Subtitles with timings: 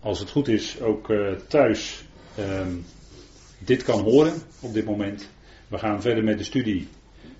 [0.00, 2.04] als het goed is, ook eh, thuis
[2.36, 2.72] ehm,
[3.58, 5.28] dit kan horen op dit moment.
[5.68, 6.88] We gaan verder met de studie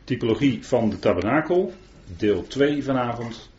[0.05, 1.73] Typologie van de Tabernakel,
[2.17, 3.51] deel 2 vanavond.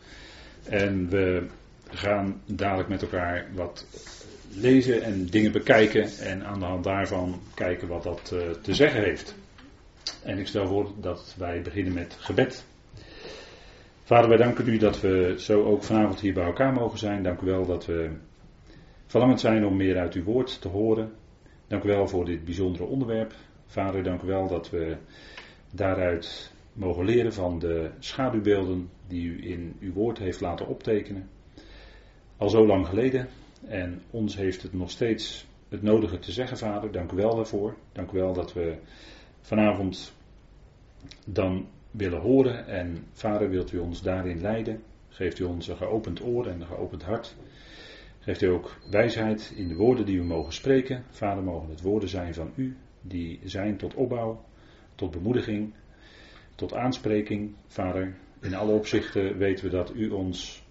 [0.62, 1.46] En we
[1.90, 3.86] gaan dadelijk met elkaar wat
[4.54, 9.02] lezen en dingen bekijken en aan de hand daarvan kijken wat dat uh, te zeggen
[9.02, 9.34] heeft.
[10.22, 12.64] En ik stel voor dat wij beginnen met gebed.
[14.04, 17.22] Vader, wij danken u dat we zo ook vanavond hier bij elkaar mogen zijn.
[17.22, 18.10] Dank u wel dat we
[19.12, 21.12] verlangend zijn om meer uit uw woord te horen.
[21.66, 23.34] Dank u wel voor dit bijzondere onderwerp.
[23.66, 24.96] Vader, dank u wel dat we
[25.72, 31.28] daaruit mogen leren van de schaduwbeelden die u in uw woord heeft laten optekenen.
[32.36, 33.28] Al zo lang geleden.
[33.66, 36.92] En ons heeft het nog steeds het nodige te zeggen, Vader.
[36.92, 37.76] Dank u wel daarvoor.
[37.92, 38.76] Dank u wel dat we
[39.40, 40.12] vanavond
[41.26, 42.66] dan willen horen.
[42.66, 44.82] En Vader, wilt u ons daarin leiden?
[45.08, 47.36] Geeft u ons een geopend oor en een geopend hart.
[48.22, 51.04] Geeft u ook wijsheid in de woorden die we mogen spreken.
[51.10, 54.44] Vader, mogen het woorden zijn van u, die zijn tot opbouw,
[54.94, 55.74] tot bemoediging,
[56.54, 57.54] tot aanspreking.
[57.66, 60.64] Vader, in alle opzichten weten we dat u ons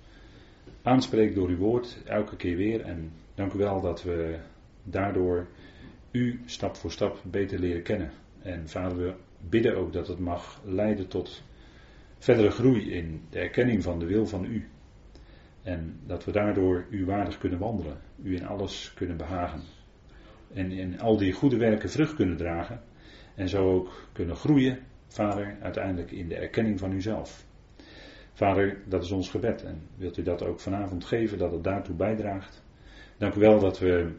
[0.81, 2.81] aanspreekt door uw woord, elke keer weer.
[2.81, 4.40] En dank u wel dat we
[4.84, 5.47] daardoor
[6.12, 8.12] u stap voor stap beter leren kennen.
[8.42, 9.14] En vader, we
[9.50, 11.44] bidden ook dat het mag leiden tot
[12.18, 14.70] verdere groei in de erkenning van de wil van u.
[15.64, 19.62] En dat we daardoor u waardig kunnen wandelen, u in alles kunnen behagen.
[20.53, 22.81] En in al die goede werken vrucht kunnen dragen.
[23.36, 27.45] En zo ook kunnen groeien, Vader, uiteindelijk in de erkenning van uzelf.
[28.34, 29.64] Vader, dat is ons gebed.
[29.64, 32.64] En wilt u dat ook vanavond geven, dat het daartoe bijdraagt.
[33.18, 34.12] Dank u wel dat we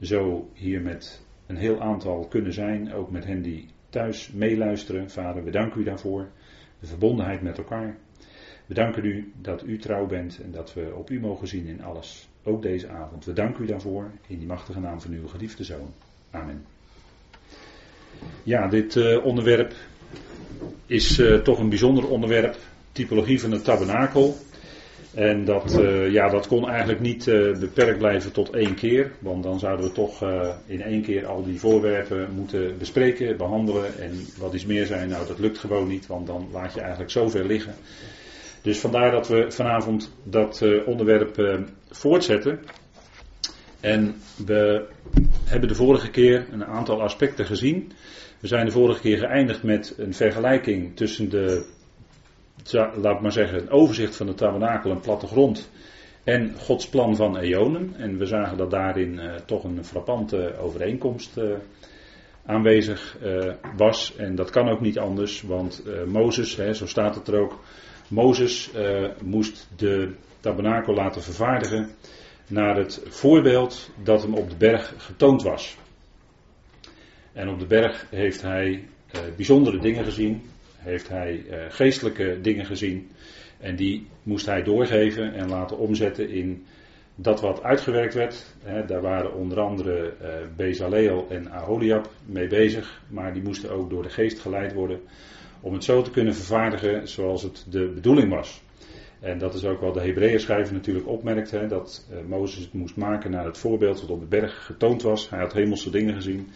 [0.00, 5.10] zo hier met een heel aantal kunnen zijn, ook met hen die thuis meeluisteren.
[5.10, 6.28] Vader, we danken u daarvoor.
[6.80, 7.96] De verbondenheid met elkaar.
[8.66, 11.82] We danken u dat u trouw bent en dat we op u mogen zien in
[11.82, 12.28] alles.
[12.42, 13.24] Ook deze avond.
[13.24, 15.92] We danken u daarvoor in die machtige naam van uw geliefde zoon.
[16.30, 16.64] Amen.
[18.42, 19.72] Ja, dit uh, onderwerp
[20.86, 22.56] is uh, toch een bijzonder onderwerp.
[22.92, 24.36] Typologie van het tabernakel.
[25.14, 27.24] En dat, uh, ja, dat kon eigenlijk niet
[27.60, 29.12] beperkt blijven tot één keer.
[29.18, 30.22] Want dan zouden we toch
[30.66, 33.98] in één keer al die voorwerpen moeten bespreken, behandelen.
[33.98, 36.06] En wat iets meer zijn, nou dat lukt gewoon niet.
[36.06, 37.74] Want dan laat je eigenlijk zoveel liggen.
[38.64, 42.60] Dus vandaar dat we vanavond dat onderwerp voortzetten.
[43.80, 44.14] En
[44.46, 44.86] we
[45.44, 47.92] hebben de vorige keer een aantal aspecten gezien.
[48.40, 51.66] We zijn de vorige keer geëindigd met een vergelijking tussen de
[52.94, 55.70] laat maar zeggen, een overzicht van de tabernakel en plattegrond
[56.22, 57.94] en Gods plan van eonen.
[57.96, 61.40] En we zagen dat daarin uh, toch een frappante overeenkomst
[62.46, 63.16] aanwezig
[63.76, 64.16] was.
[64.16, 67.58] En dat kan ook niet anders, want Mozes, zo staat het er ook,
[68.08, 68.70] Mozes
[69.22, 71.90] moest de tabernakel laten vervaardigen
[72.48, 75.76] naar het voorbeeld dat hem op de berg getoond was.
[77.32, 78.84] En op de berg heeft hij
[79.36, 80.42] bijzondere dingen gezien,
[80.76, 83.10] heeft hij uh, geestelijke dingen gezien.
[83.60, 86.66] En die moest hij doorgeven en laten omzetten in
[87.14, 88.54] dat wat uitgewerkt werd.
[88.86, 90.12] Daar waren onder andere
[90.56, 93.02] Bezaleel en Aholiab mee bezig.
[93.08, 95.00] Maar die moesten ook door de geest geleid worden.
[95.64, 98.62] Om het zo te kunnen vervaardigen zoals het de bedoeling was.
[99.20, 101.50] En dat is ook wat de Hebreeën schrijver natuurlijk opmerkt.
[101.50, 105.02] He, dat uh, Mozes het moest maken naar het voorbeeld dat op de berg getoond
[105.02, 105.30] was.
[105.30, 106.48] Hij had hemelse dingen gezien.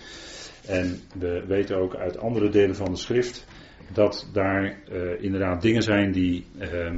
[0.66, 3.46] En we weten ook uit andere delen van de schrift
[3.92, 6.92] dat daar uh, inderdaad dingen zijn die uh,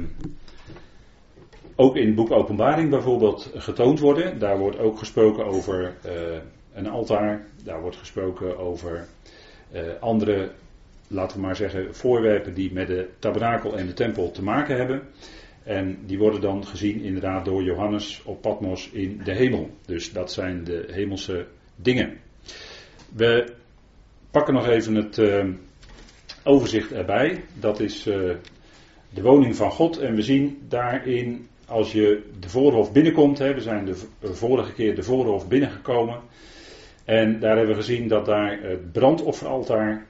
[1.75, 4.39] ook in het boek Openbaring bijvoorbeeld getoond worden.
[4.39, 6.11] Daar wordt ook gesproken over uh,
[6.73, 9.07] een altaar, daar wordt gesproken over
[9.71, 10.51] eh, andere,
[11.11, 15.01] laten we maar zeggen, voorwerpen die met de tabernakel en de tempel te maken hebben.
[15.63, 19.69] En die worden dan gezien inderdaad door Johannes op Patmos in de hemel.
[19.85, 21.45] Dus dat zijn de hemelse
[21.75, 22.17] dingen.
[23.15, 23.53] We
[24.31, 25.19] pakken nog even het
[26.43, 27.43] overzicht erbij.
[27.59, 28.35] Dat is uh,
[29.09, 29.97] de woning van God.
[29.97, 34.95] En we zien daarin, als je de voorhof binnenkomt, hè, we zijn de vorige keer
[34.95, 36.19] de voorhof binnengekomen.
[37.05, 40.05] En daar hebben we gezien dat daar het brandofferaltaar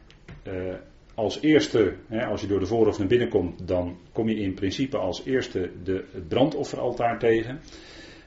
[1.22, 4.54] als eerste, hè, als je door de voorhof naar binnen komt, dan kom je in
[4.54, 7.60] principe als eerste de, het brandofferaltaar tegen.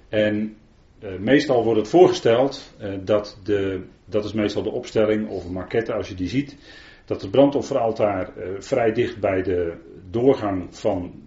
[0.09, 0.57] En
[1.05, 2.75] uh, meestal wordt het voorgesteld
[3.05, 6.57] dat de, dat is meestal de opstelling of een maquette als je die ziet,
[7.05, 9.73] dat het brandofferaltaar uh, vrij dicht bij de
[10.11, 11.23] doorgang van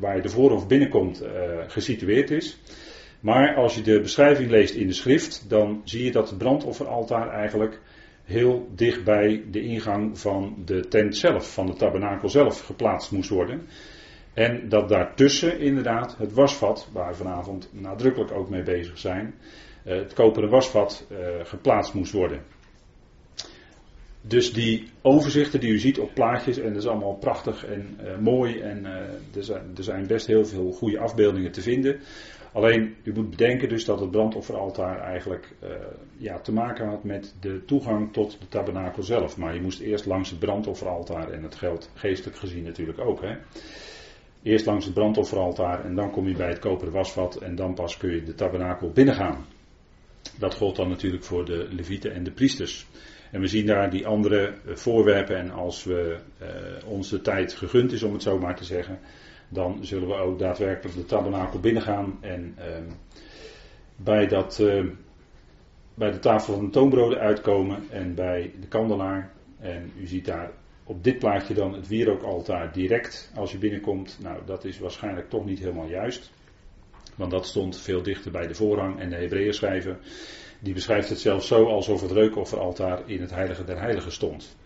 [0.00, 1.22] waar je de voorhof binnenkomt
[1.66, 2.58] gesitueerd is.
[3.20, 7.28] Maar als je de beschrijving leest in de schrift, dan zie je dat het brandofferaltaar
[7.28, 7.80] eigenlijk
[8.26, 13.28] heel dicht bij de ingang van de tent zelf, van de tabernakel zelf, geplaatst moest
[13.30, 13.66] worden.
[14.34, 19.34] En dat daartussen inderdaad het wasvat, waar we vanavond nadrukkelijk ook mee bezig zijn,
[19.84, 22.42] eh, het koperen wasvat eh, geplaatst moest worden.
[24.20, 28.18] Dus die overzichten die u ziet op plaatjes, en dat is allemaal prachtig en uh,
[28.18, 28.84] mooi, en
[29.74, 32.00] er, zijn, best heel veel goede afbeeldingen te vinden.
[32.56, 35.70] Alleen, u moet bedenken dus dat het brandofferaltaar eigenlijk uh,
[36.16, 39.36] ja, te maken had met de toegang tot de tabernakel zelf.
[39.36, 43.20] Maar je moest eerst langs het brandofferaltaar, en dat geldt geestelijk gezien natuurlijk ook.
[43.20, 43.36] Hè.
[44.42, 47.96] Eerst langs het brandofferaltaar en dan kom je bij het koperen wasvat en dan pas
[47.96, 49.46] kun je de tabernakel binnengaan.
[50.38, 52.86] Dat gold dan natuurlijk voor de levieten en de priesters.
[53.30, 56.48] En we zien daar die andere voorwerpen en als we uh,
[56.88, 58.98] ons tijd gegund is om het zo maar te zeggen,
[59.48, 62.64] dan zullen we ook daadwerkelijk de tabernakel binnengaan en uh,
[63.96, 64.84] bij, dat, uh,
[65.94, 69.30] bij de tafel van de toonbroden uitkomen en bij de kandelaar.
[69.58, 70.50] En u ziet daar
[70.84, 74.18] op dit plaatje dan het wierookaltaar direct als je binnenkomt.
[74.20, 76.30] Nou, dat is waarschijnlijk toch niet helemaal juist.
[77.14, 79.98] Want dat stond veel dichter bij de voorhang en de Hebreeën schrijven.
[80.60, 84.56] Die beschrijft het zelfs zo alsof het reukofferaltaar in het heilige der heiligen stond.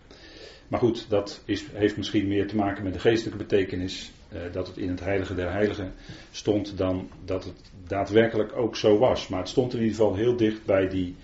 [0.68, 4.12] Maar goed, dat is, heeft misschien meer te maken met de geestelijke betekenis.
[4.32, 5.92] Eh, dat het in het heilige der heiligen
[6.30, 9.28] stond dan dat het daadwerkelijk ook zo was.
[9.28, 11.16] Maar het stond in ieder geval heel dicht bij die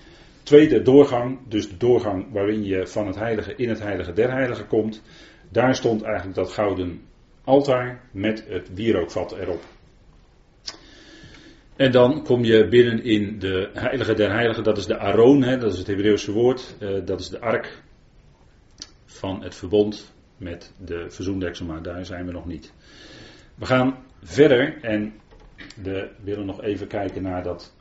[0.42, 1.38] tweede doorgang.
[1.48, 5.02] Dus de doorgang waarin je van het heilige in het heilige der heiligen komt.
[5.48, 7.02] Daar stond eigenlijk dat gouden
[7.44, 9.62] altaar met het wierookvat erop.
[11.76, 15.58] En dan kom je binnen in de heilige der heiligen, dat is de Aron, hè,
[15.58, 17.82] dat is het Hebreeuwse woord, uh, dat is de ark
[19.04, 22.72] van het verbond met de verzoendeksel, maar daar zijn we nog niet.
[23.54, 25.14] We gaan verder en
[25.82, 27.74] we willen nog even kijken naar dat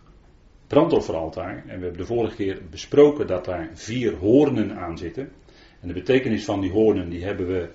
[0.67, 1.57] brandofferaltaar.
[1.67, 5.31] En we hebben de vorige keer besproken dat daar vier hoornen aan zitten.
[5.81, 7.69] En de betekenis van die hoornen die hebben we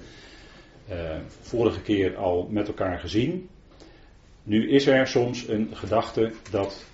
[0.90, 3.48] uh, vorige keer al met elkaar gezien.
[4.42, 6.84] Nu is er soms een gedachte dat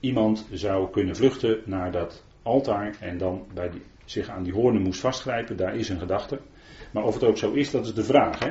[0.00, 3.70] iemand zou kunnen vluchten naar dat altaar en dan bij
[4.04, 5.56] zich aan die hoornen moest vastgrijpen.
[5.56, 6.38] Daar is een gedachte.
[6.90, 8.38] Maar of het ook zo is, dat is de vraag.
[8.38, 8.50] Hè?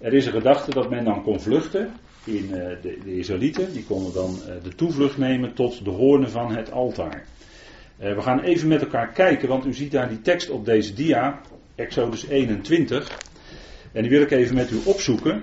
[0.00, 1.90] Er is een gedachte dat men dan kon vluchten.
[2.24, 2.50] In uh,
[2.82, 6.72] de, de Israëlieten, die konden dan uh, de toevlucht nemen tot de hoornen van het
[6.72, 7.24] altaar.
[8.00, 10.94] Uh, we gaan even met elkaar kijken, want u ziet daar die tekst op deze
[10.94, 11.40] dia,
[11.74, 13.18] Exodus 21.
[13.92, 15.42] En die wil ik even met u opzoeken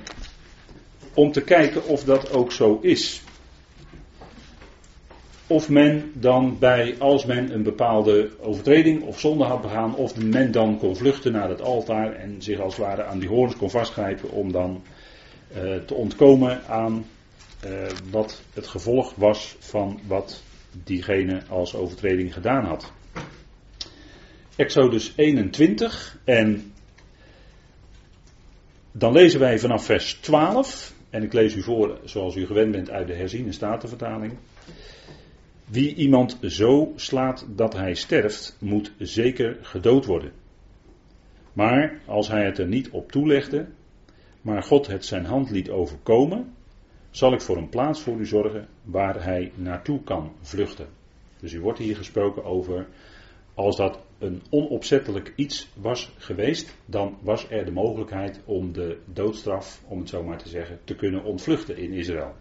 [1.13, 3.21] om te kijken of dat ook zo is.
[5.53, 10.51] Of men dan bij, als men een bepaalde overtreding of zonde had begaan, of men
[10.51, 13.69] dan kon vluchten naar het altaar en zich als het ware aan die hoorns kon
[13.69, 14.83] vastgrijpen om dan
[15.55, 17.05] uh, te ontkomen aan
[17.65, 17.71] uh,
[18.11, 20.43] wat het gevolg was van wat
[20.83, 22.91] diegene als overtreding gedaan had.
[24.55, 26.73] Exodus 21 en
[28.91, 30.93] dan lezen wij vanaf vers 12.
[31.09, 34.33] En ik lees u voor, zoals u gewend bent, uit de herziene statenvertaling.
[35.73, 40.31] Wie iemand zo slaat dat hij sterft, moet zeker gedood worden.
[41.53, 43.67] Maar als hij het er niet op toelegde,
[44.41, 46.53] maar God het zijn hand liet overkomen,
[47.09, 50.87] zal ik voor een plaats voor u zorgen waar hij naartoe kan vluchten.
[51.39, 52.87] Dus u wordt hier gesproken over
[53.53, 59.83] als dat een onopzettelijk iets was geweest, dan was er de mogelijkheid om de doodstraf,
[59.87, 62.35] om het zo maar te zeggen, te kunnen ontvluchten in Israël.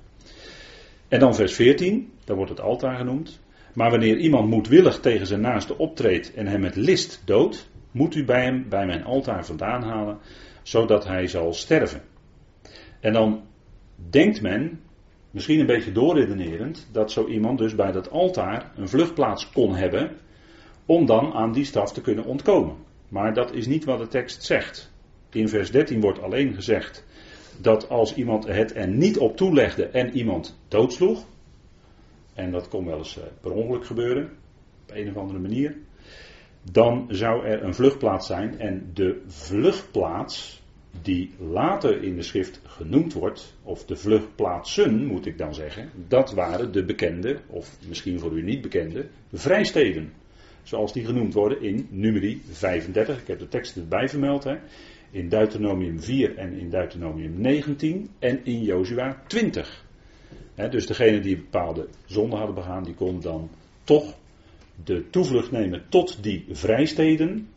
[1.12, 3.40] En dan vers 14, daar wordt het altaar genoemd.
[3.74, 8.24] Maar wanneer iemand moedwillig tegen zijn naaste optreedt en hem met list doodt, moet u
[8.24, 10.18] bij hem bij mijn altaar vandaan halen,
[10.62, 12.02] zodat hij zal sterven.
[13.00, 13.42] En dan
[14.10, 14.80] denkt men,
[15.30, 20.10] misschien een beetje doorredenerend, dat zo iemand dus bij dat altaar een vluchtplaats kon hebben
[20.86, 22.76] om dan aan die straf te kunnen ontkomen.
[23.08, 24.92] Maar dat is niet wat de tekst zegt.
[25.30, 27.04] In vers 13 wordt alleen gezegd
[27.60, 31.24] dat als iemand het er niet op toelegde en iemand doodsloeg,
[32.34, 34.30] en dat kon wel eens eh, per ongeluk gebeuren,
[34.82, 35.76] op een of andere manier,
[36.70, 40.62] dan zou er een vluchtplaats zijn en de vluchtplaats
[41.02, 46.32] die later in de schrift genoemd wordt, of de vluchtplaatsen moet ik dan zeggen, dat
[46.32, 50.12] waren de bekende, of misschien voor u niet bekende, vrijsteden
[50.62, 53.20] zoals die genoemd worden in Numeri 35.
[53.20, 54.44] Ik heb de tekst erbij vermeld.
[54.44, 54.56] Hè.
[55.12, 59.84] In Deuteronomium 4 en in Deuteronomium 19 en in Jozua 20.
[60.70, 63.50] dus degenen die bepaalde zonden hadden begaan, die konden dan
[63.84, 64.14] toch
[64.84, 67.48] de toevlucht nemen tot die vrijsteden.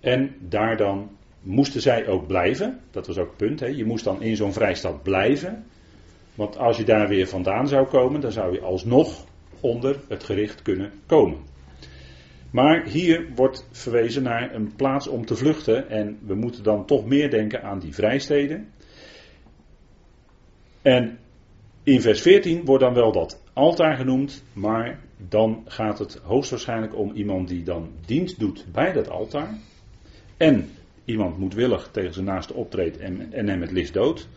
[0.00, 1.10] En daar dan
[1.42, 2.80] moesten zij ook blijven.
[2.90, 3.76] Dat was ook het punt.
[3.76, 5.64] Je moest dan in zo'n vrijstad blijven.
[6.34, 9.24] Want als je daar weer vandaan zou komen, dan zou je alsnog
[9.60, 11.38] onder het gericht kunnen komen.
[12.54, 15.90] Maar hier wordt verwezen naar een plaats om te vluchten.
[15.90, 18.68] En we moeten dan toch meer denken aan die vrijsteden.
[20.82, 21.18] En
[21.82, 27.12] in vers 14 wordt dan wel dat altaar genoemd, maar dan gaat het hoogstwaarschijnlijk om
[27.12, 29.58] iemand die dan dienst doet bij dat altaar.
[30.36, 30.68] En
[31.04, 34.28] iemand moedwillig tegen zijn naaste optreedt en, en hem het liefst dood.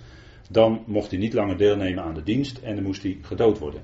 [0.49, 3.81] Dan mocht hij niet langer deelnemen aan de dienst en dan moest hij gedood worden.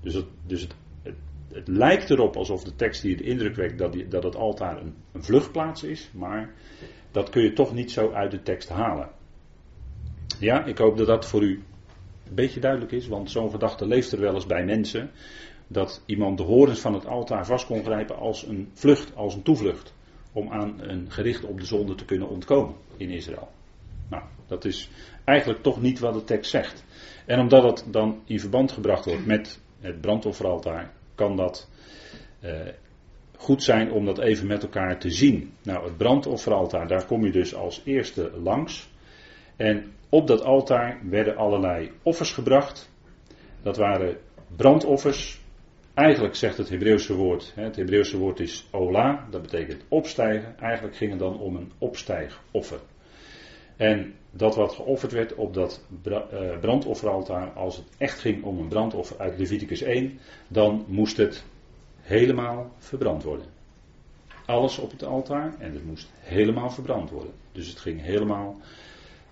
[0.00, 0.74] Dus, het, dus het,
[1.52, 4.94] het, lijkt erop alsof de tekst hier de indruk wekt dat, dat het altaar een,
[5.12, 6.54] een vluchtplaats is, maar
[7.10, 9.08] dat kun je toch niet zo uit de tekst halen.
[10.38, 11.62] Ja, ik hoop dat dat voor u
[12.28, 15.10] een beetje duidelijk is, want zo'n gedachte leeft er wel eens bij mensen.
[15.66, 19.42] Dat iemand de horens van het altaar vast kon grijpen als een vlucht, als een
[19.42, 19.94] toevlucht.
[20.32, 23.48] Om aan een gericht op de zonde te kunnen ontkomen in Israël.
[24.08, 24.90] Nou, dat is
[25.24, 26.84] eigenlijk toch niet wat de tekst zegt.
[27.26, 31.68] En omdat het dan in verband gebracht wordt met het brandofferaltaar, kan dat
[32.40, 32.68] eh,
[33.36, 35.52] goed zijn om dat even met elkaar te zien.
[35.62, 38.88] Nou, het brandofferaltaar, daar kom je dus als eerste langs.
[39.56, 42.90] En op dat altaar werden allerlei offers gebracht.
[43.62, 44.16] Dat waren
[44.56, 45.40] brandoffers.
[45.94, 50.58] Eigenlijk zegt het Hebreeuwse woord, het Hebreeuwse woord is ola, dat betekent opstijgen.
[50.58, 52.80] Eigenlijk ging het dan om een opstijgoffer.
[53.80, 58.68] En dat wat geofferd werd op dat eh, brandofferaltaar, als het echt ging om een
[58.68, 60.18] brandoffer uit Leviticus 1,
[60.48, 61.44] dan moest het
[62.00, 63.46] helemaal verbrand worden.
[64.46, 67.32] Alles op het altaar en het moest helemaal verbrand worden.
[67.52, 68.56] Dus het ging helemaal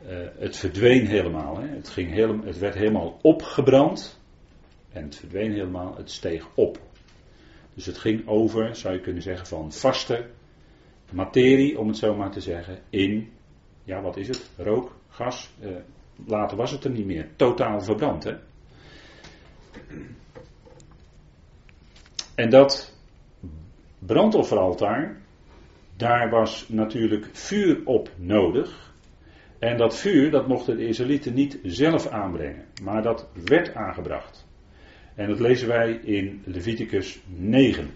[0.08, 1.58] uh, het verdween helemaal.
[1.58, 1.66] Hè.
[1.66, 4.20] Het, ging helemaal, het werd helemaal opgebrand.
[4.92, 5.96] En het verdween helemaal.
[5.96, 6.78] Het steeg op.
[7.74, 10.26] Dus het ging over, zou je kunnen zeggen, van vaste
[11.10, 13.32] materie, om het zo maar te zeggen, in,
[13.88, 14.50] ja wat is het?
[14.56, 15.50] Rook, gas.
[15.60, 15.76] Uh,
[16.26, 17.28] later was het er niet meer.
[17.36, 18.24] Totaal verbrand.
[18.24, 18.36] Hè.
[22.34, 22.96] En dat
[23.98, 25.16] brandofferaltaar,
[25.96, 28.94] daar was natuurlijk vuur op nodig.
[29.58, 34.46] En dat vuur, dat mochten de Israëlieten niet zelf aanbrengen, maar dat werd aangebracht.
[35.14, 37.90] En dat lezen wij in Leviticus 9.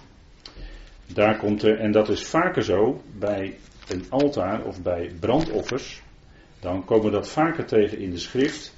[1.14, 3.56] Daar komt er, en dat is vaker zo bij
[3.88, 6.02] een altaar of bij brandoffers,
[6.60, 8.74] dan komen we dat vaker tegen in de schrift,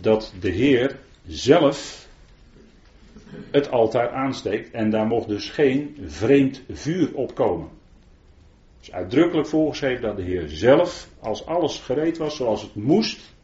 [0.00, 2.08] dat de Heer zelf
[3.50, 7.68] het altaar aansteekt en daar mocht dus geen vreemd vuur op komen
[8.84, 13.34] is uitdrukkelijk voorgeschreven dat de Heer zelf, als alles gereed was zoals het moest,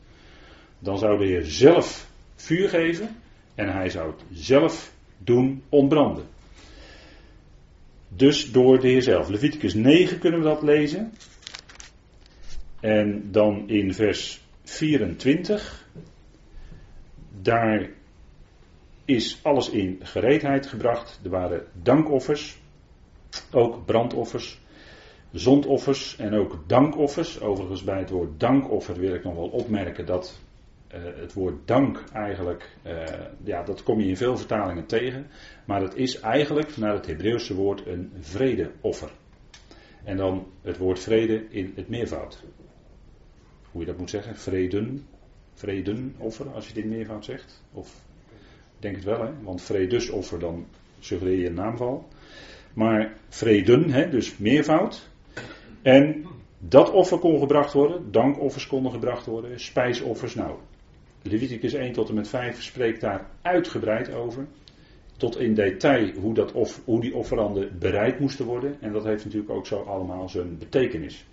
[0.78, 3.16] dan zou de Heer zelf vuur geven
[3.54, 6.24] en hij zou het zelf doen ontbranden.
[8.16, 9.28] Dus door de Heer zelf.
[9.28, 11.12] Leviticus 9 kunnen we dat lezen.
[12.80, 15.88] En dan in vers 24.
[17.42, 17.90] Daar
[19.04, 21.20] is alles in gereedheid gebracht.
[21.24, 22.58] Er waren dankoffers,
[23.50, 24.60] ook brandoffers
[25.32, 27.40] zondoffers en ook dankoffers.
[27.40, 30.40] Overigens bij het woord dankoffer wil ik nog wel opmerken dat
[30.96, 33.04] het woord dank eigenlijk, uh,
[33.44, 35.26] ja, dat kom je in veel vertalingen tegen.
[35.64, 39.10] Maar het is eigenlijk naar het Hebreeuwse woord een vredeoffer.
[40.04, 42.44] En dan het woord vrede in het meervoud.
[43.70, 45.06] Hoe je dat moet zeggen, vreden,
[45.54, 47.62] vredenoffer als je dit meervoud zegt.
[47.72, 48.04] Of
[48.78, 49.42] denk het wel, hè?
[49.42, 50.66] want vredesoffer dan
[50.98, 52.08] suggereer je een naamval.
[52.74, 55.10] Maar vreden, hè, dus meervoud,
[55.82, 56.26] en
[56.58, 60.34] dat offer kon gebracht worden, dankoffers konden gebracht worden, spijsoffers.
[60.34, 60.58] Nou,
[61.22, 64.46] Leviticus 1 tot en met 5 spreekt daar uitgebreid over.
[65.16, 68.76] Tot in detail hoe, dat of, hoe die offeranden bereid moesten worden.
[68.80, 71.26] En dat heeft natuurlijk ook zo allemaal zijn betekenis.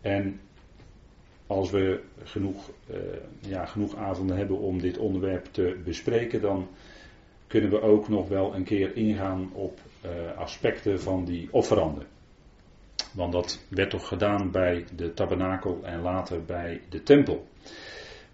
[0.00, 0.40] En
[1.46, 2.96] als we genoeg, uh,
[3.40, 6.68] ja, genoeg avonden hebben om dit onderwerp te bespreken, dan
[7.46, 12.06] kunnen we ook nog wel een keer ingaan op uh, aspecten van die offeranden.
[13.12, 17.46] Want dat werd toch gedaan bij de tabernakel en later bij de tempel.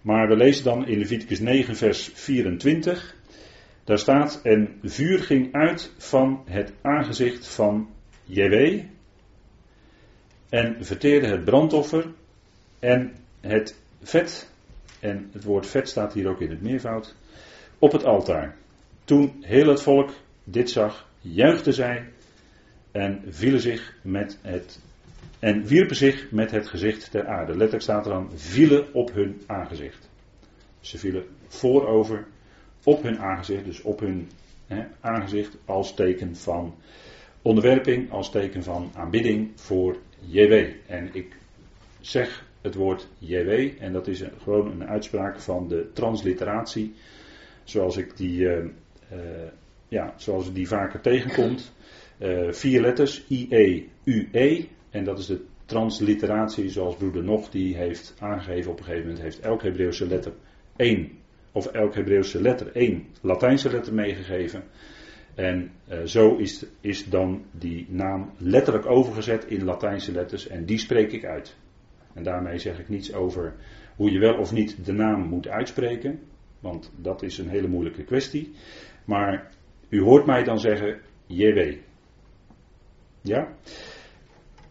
[0.05, 3.15] Maar we lezen dan in Leviticus 9, vers 24.
[3.85, 7.89] Daar staat: En vuur ging uit van het aangezicht van
[8.25, 8.81] JW.
[10.49, 12.07] En verteerde het brandoffer
[12.79, 14.51] en het vet.
[15.01, 17.15] En het woord vet staat hier ook in het meervoud.
[17.79, 18.57] Op het altaar.
[19.05, 20.11] Toen heel het volk
[20.45, 22.09] dit zag, juichte zij
[22.93, 24.81] en vielen zich met het
[25.45, 27.51] en wierpen zich met het gezicht ter aarde.
[27.51, 30.11] Letterlijk staat er dan vielen op hun aangezicht.
[30.81, 32.27] Ze vielen voorover
[32.85, 34.31] op hun aangezicht, dus op hun
[35.01, 36.75] aangezicht als teken van
[37.43, 39.97] onderwerping, als teken van aanbidding voor
[40.27, 40.53] JW.
[40.87, 41.37] En ik
[42.01, 46.95] zeg het woord JW en dat is gewoon een uitspraak van de transliteratie,
[47.65, 48.57] zoals ik die, uh,
[49.13, 49.19] uh,
[49.89, 51.73] ja, zoals die vaker tegenkomt.
[52.19, 54.65] Uh, vier letters, I-E, U-E.
[54.95, 59.23] En dat is de transliteratie zoals broeder Nog die heeft aangegeven op een gegeven moment.
[59.23, 60.33] Heeft elke Hebreeuwse letter
[60.77, 61.11] één,
[61.53, 64.63] of elk Hebreeuwse letter één Latijnse letter meegegeven.
[65.35, 70.79] En uh, zo is, is dan die naam letterlijk overgezet in Latijnse letters en die
[70.79, 71.57] spreek ik uit.
[72.13, 73.55] En daarmee zeg ik niets over
[73.97, 76.21] hoe je wel of niet de naam moet uitspreken,
[76.61, 78.53] want dat is een hele moeilijke kwestie.
[79.05, 79.51] Maar
[79.89, 81.75] u hoort mij dan zeggen JW.
[83.21, 83.57] Ja?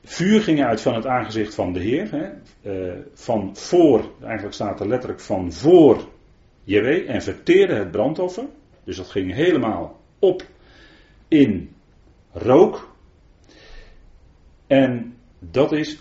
[0.03, 2.11] Vuur ging uit van het aangezicht van de Heer.
[2.11, 2.29] Hè?
[2.61, 6.07] Uh, van voor, eigenlijk staat er letterlijk van voor
[6.63, 8.45] JW en verteerde het brandoffer.
[8.83, 10.43] Dus dat ging helemaal op
[11.27, 11.75] in
[12.31, 12.95] rook.
[14.67, 15.99] En dat is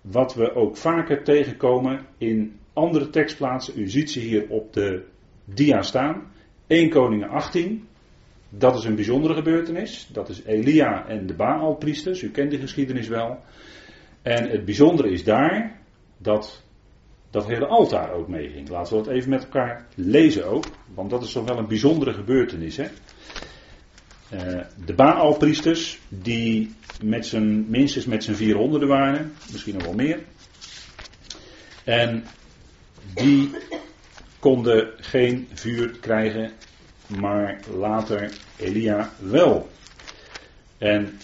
[0.00, 3.80] wat we ook vaker tegenkomen in andere tekstplaatsen.
[3.80, 5.04] U ziet ze hier op de
[5.44, 6.32] dia staan.
[6.66, 7.88] 1 Koningen 18.
[8.48, 10.08] Dat is een bijzondere gebeurtenis.
[10.12, 12.22] Dat is Elia en de Baalpriesters.
[12.22, 13.38] U kent die geschiedenis wel.
[14.22, 15.80] En het bijzondere is daar
[16.16, 16.62] dat
[17.30, 18.68] dat hele altaar ook meeging.
[18.68, 20.64] Laten we dat even met elkaar lezen ook.
[20.94, 22.76] Want dat is toch wel een bijzondere gebeurtenis.
[22.76, 22.86] Hè?
[24.34, 30.20] Uh, de Baalpriesters, die met zijn, minstens met zijn 400 waren, misschien nog wel meer.
[31.84, 32.24] En
[33.14, 33.50] die
[34.38, 36.52] konden geen vuur krijgen,
[37.08, 39.68] maar later Elia wel.
[40.78, 41.18] En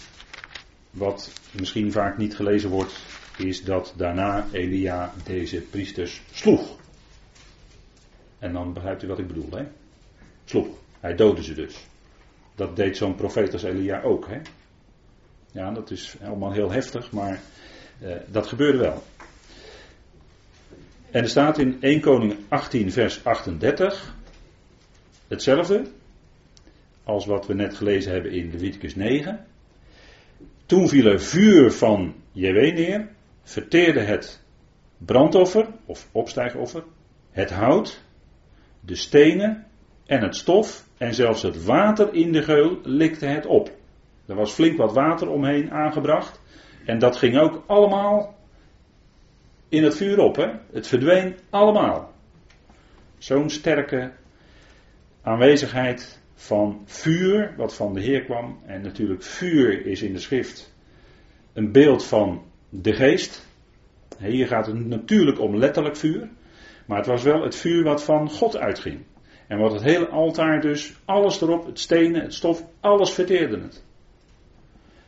[0.91, 2.93] wat misschien vaak niet gelezen wordt,
[3.37, 6.77] is dat daarna Elia deze priesters sloeg.
[8.39, 9.65] En dan begrijpt u wat ik bedoel, hè?
[10.45, 10.67] Sloeg.
[10.99, 11.85] Hij doodde ze dus.
[12.55, 14.41] Dat deed zo'n profeet als Elia ook, hè?
[15.51, 17.41] Ja, dat is allemaal heel heftig, maar
[18.01, 19.03] uh, dat gebeurde wel.
[21.11, 24.15] En er staat in 1 Koning 18, vers 38
[25.27, 25.85] hetzelfde
[27.03, 29.45] als wat we net gelezen hebben in Leviticus 9.
[30.65, 33.07] Toen viel er vuur van JW neer,
[33.43, 34.41] verteerde het
[34.97, 36.83] brandoffer of opstijgoffer,
[37.31, 38.03] het hout,
[38.79, 39.65] de stenen
[40.05, 43.71] en het stof en zelfs het water in de geul likte het op.
[44.25, 46.41] Er was flink wat water omheen aangebracht
[46.85, 48.35] en dat ging ook allemaal
[49.69, 50.35] in het vuur op.
[50.35, 50.51] Hè?
[50.71, 52.13] Het verdween allemaal.
[53.17, 54.11] Zo'n sterke
[55.25, 58.59] aanwezigheid van vuur, wat van de Heer kwam.
[58.65, 60.73] En natuurlijk, vuur is in de schrift
[61.53, 63.47] een beeld van de geest.
[64.17, 66.29] Hier gaat het natuurlijk om letterlijk vuur.
[66.85, 68.99] Maar het was wel het vuur wat van God uitging.
[69.47, 73.83] En wat het hele altaar dus, alles erop, het stenen, het stof, alles verteerde het.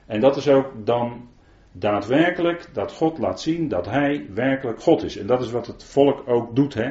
[0.05, 1.29] En dat is ook dan
[1.71, 5.17] daadwerkelijk dat God laat zien dat Hij werkelijk God is.
[5.17, 6.73] En dat is wat het volk ook doet.
[6.73, 6.89] Hè?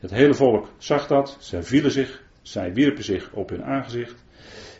[0.00, 4.24] Het hele volk zag dat, zij vielen zich, zij wierpen zich op hun aangezicht.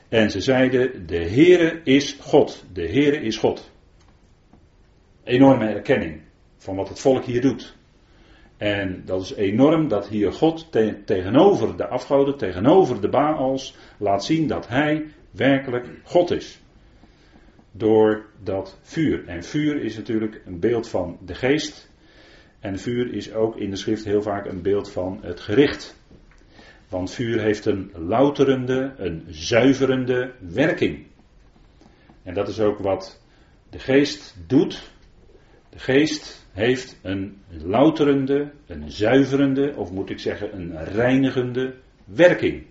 [0.08, 3.70] En ze zeiden, de Heere is God, de Heere is God.
[5.24, 6.20] Enorme erkenning
[6.56, 7.76] van wat het volk hier doet.
[8.56, 10.72] En dat is enorm dat hier God
[11.04, 16.60] tegenover de afgoden, tegenover de Baals, laat zien dat Hij werkelijk God is
[17.72, 19.26] door dat vuur.
[19.26, 21.90] En vuur is natuurlijk een beeld van de geest.
[22.60, 25.99] En vuur is ook in de schrift heel vaak een beeld van het gericht.
[26.90, 31.06] Want vuur heeft een louterende, een zuiverende werking.
[32.22, 33.22] En dat is ook wat
[33.70, 34.90] de geest doet.
[35.68, 41.74] De geest heeft een louterende, een zuiverende, of moet ik zeggen een reinigende
[42.04, 42.66] werking.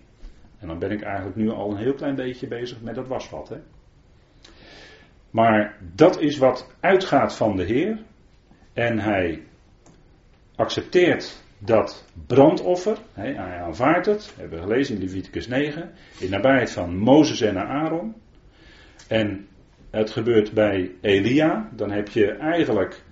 [0.58, 3.48] En dan ben ik eigenlijk nu al een heel klein beetje bezig met dat wasvat.
[3.48, 3.56] Hè?
[5.30, 7.98] Maar dat is wat uitgaat van de Heer.
[8.72, 9.42] En hij
[10.56, 12.98] accepteert dat brandoffer.
[13.12, 14.32] Hij aanvaardt het.
[14.34, 15.90] We hebben gelezen in Leviticus 9.
[16.18, 18.14] In nabijheid van Mozes en Aaron.
[19.08, 19.46] En
[19.90, 21.68] het gebeurt bij Elia.
[21.76, 23.02] Dan heb je eigenlijk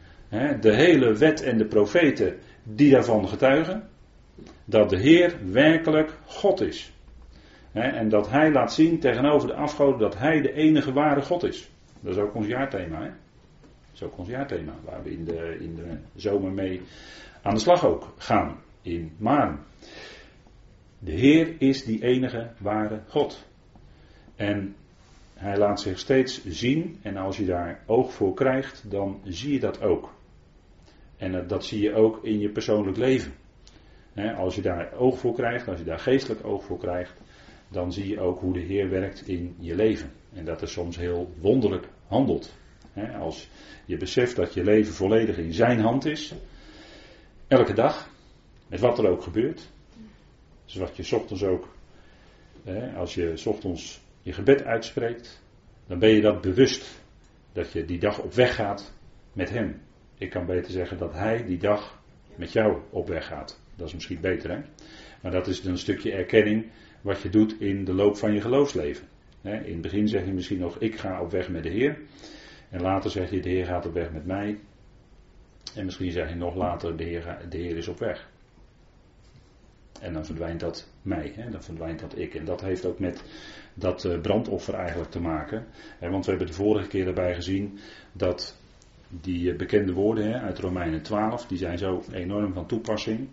[0.61, 3.89] de hele wet en de profeten die daarvan getuigen.
[4.65, 6.93] Dat de Heer werkelijk God is.
[7.73, 11.71] En dat hij laat zien tegenover de afgoden dat hij de enige ware God is.
[12.01, 13.03] Dat is ook ons jaarthema.
[13.03, 13.09] Hè?
[13.09, 14.73] Dat is ook ons jaarthema.
[14.85, 16.83] Waar we in de, in de zomer mee
[17.43, 18.57] aan de slag ook gaan.
[18.83, 19.65] In Maan.
[20.99, 23.47] De Heer is die enige ware God.
[24.37, 24.75] En
[25.35, 26.99] hij laat zich steeds zien.
[27.03, 30.15] En als je daar oog voor krijgt, dan zie je dat ook.
[31.17, 33.33] En dat zie je ook in je persoonlijk leven.
[34.37, 37.21] Als je daar oog voor krijgt, als je daar geestelijk oog voor krijgt,
[37.69, 40.11] dan zie je ook hoe de Heer werkt in je leven.
[40.35, 42.55] En dat er soms heel wonderlijk handelt.
[43.19, 43.49] Als
[43.85, 46.35] je beseft dat je leven volledig in zijn hand is,
[47.49, 48.11] elke dag,
[48.67, 49.69] met wat er ook gebeurt.
[50.65, 51.69] Dus wat je ochtends ook,
[52.97, 55.43] als je ochtends je gebed uitspreekt,
[55.87, 57.01] dan ben je dat bewust.
[57.53, 58.93] Dat je die dag op weg gaat
[59.33, 59.81] met hem.
[60.19, 62.03] Ik kan beter zeggen dat hij die dag
[62.37, 63.61] met jou op weg gaat.
[63.77, 64.61] Dat is misschien beter, hè?
[65.23, 66.67] Maar dat is een stukje erkenning
[67.01, 69.09] wat je doet in de loop van je geloofsleven.
[69.43, 71.99] In het begin zeg je misschien nog: Ik ga op weg met de Heer.
[72.71, 74.59] En later zeg je: De Heer gaat op weg met mij.
[75.75, 78.29] En misschien zeg je nog later: De Heer, de is op weg.
[80.01, 81.51] En dan verdwijnt dat mij, hè?
[81.51, 82.35] dan verdwijnt dat ik.
[82.35, 83.23] En dat heeft ook met
[83.75, 85.67] dat eh, brandoffer eigenlijk te maken.
[86.01, 87.79] Want we hebben de vorige keer erbij gezien
[88.13, 88.57] dat
[89.09, 93.29] die eh, bekende woorden hè, uit Romeinen 12, die zijn zo enorm van toepassing.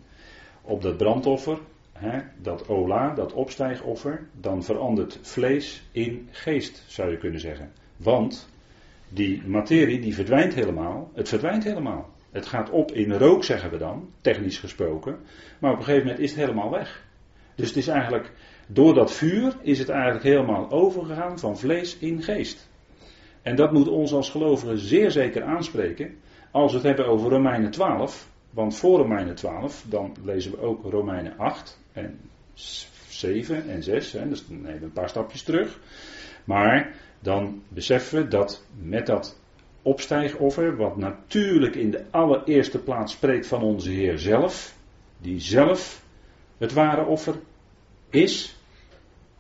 [0.61, 1.59] Op dat brandoffer,
[1.93, 7.71] hè, dat ola, dat opstijgoffer, dan verandert vlees in geest, zou je kunnen zeggen.
[7.97, 8.49] Want
[9.09, 12.14] die materie die verdwijnt helemaal, het verdwijnt helemaal.
[12.35, 15.19] Het gaat op in rook, zeggen we dan, technisch gesproken.
[15.59, 17.03] Maar op een gegeven moment is het helemaal weg.
[17.55, 18.31] Dus het is eigenlijk,
[18.67, 22.69] door dat vuur is het eigenlijk helemaal overgegaan van vlees in geest.
[23.41, 26.17] En dat moet ons als gelovigen zeer zeker aanspreken.
[26.51, 28.29] Als we het hebben over Romeinen 12.
[28.49, 32.19] Want voor Romeinen 12, dan lezen we ook Romeinen 8 en
[33.07, 34.11] 7 en 6.
[34.11, 35.79] Hè, dus dan nemen we een paar stapjes terug.
[36.43, 39.39] Maar dan beseffen we dat met dat
[39.85, 44.75] opstijgoffer, wat natuurlijk in de allereerste plaats spreekt van onze Heer zelf,
[45.17, 46.03] die zelf
[46.57, 47.35] het ware offer
[48.09, 48.55] is,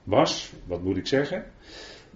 [0.03, 1.45] was, wat moet ik zeggen,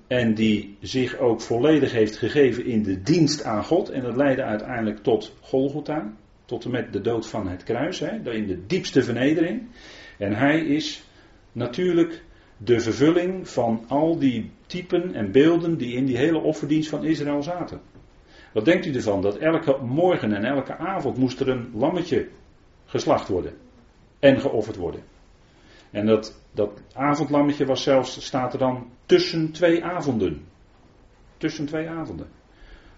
[0.08, 4.44] en die zich ook volledig heeft gegeven in de dienst aan God, en dat leidde
[4.44, 6.14] uiteindelijk tot Golgotha,
[6.46, 9.68] tot en met de dood van het kruis, hè, in de diepste vernedering.
[10.18, 11.04] En hij is
[11.52, 12.24] natuurlijk
[12.58, 17.44] de vervulling van al die typen en beelden die in die hele offerdienst van Israël
[17.44, 17.82] zaten.
[18.54, 19.22] Wat denkt u ervan?
[19.22, 22.28] Dat elke morgen en elke avond moest er een lammetje
[22.86, 23.54] geslacht worden.
[24.20, 25.04] En geofferd worden.
[25.92, 30.46] En dat, dat avondlammetje was zelfs, staat er dan, tussen twee avonden.
[31.38, 32.28] Tussen twee avonden.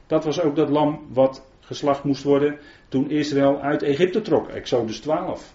[0.08, 5.00] Dat was ook dat lam wat geslacht moest worden toen Israël uit Egypte trok, Exodus
[5.00, 5.54] 12.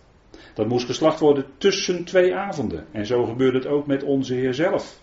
[0.55, 2.87] Dat moest geslacht worden tussen twee avonden.
[2.93, 5.01] En zo gebeurde het ook met onze Heer zelf.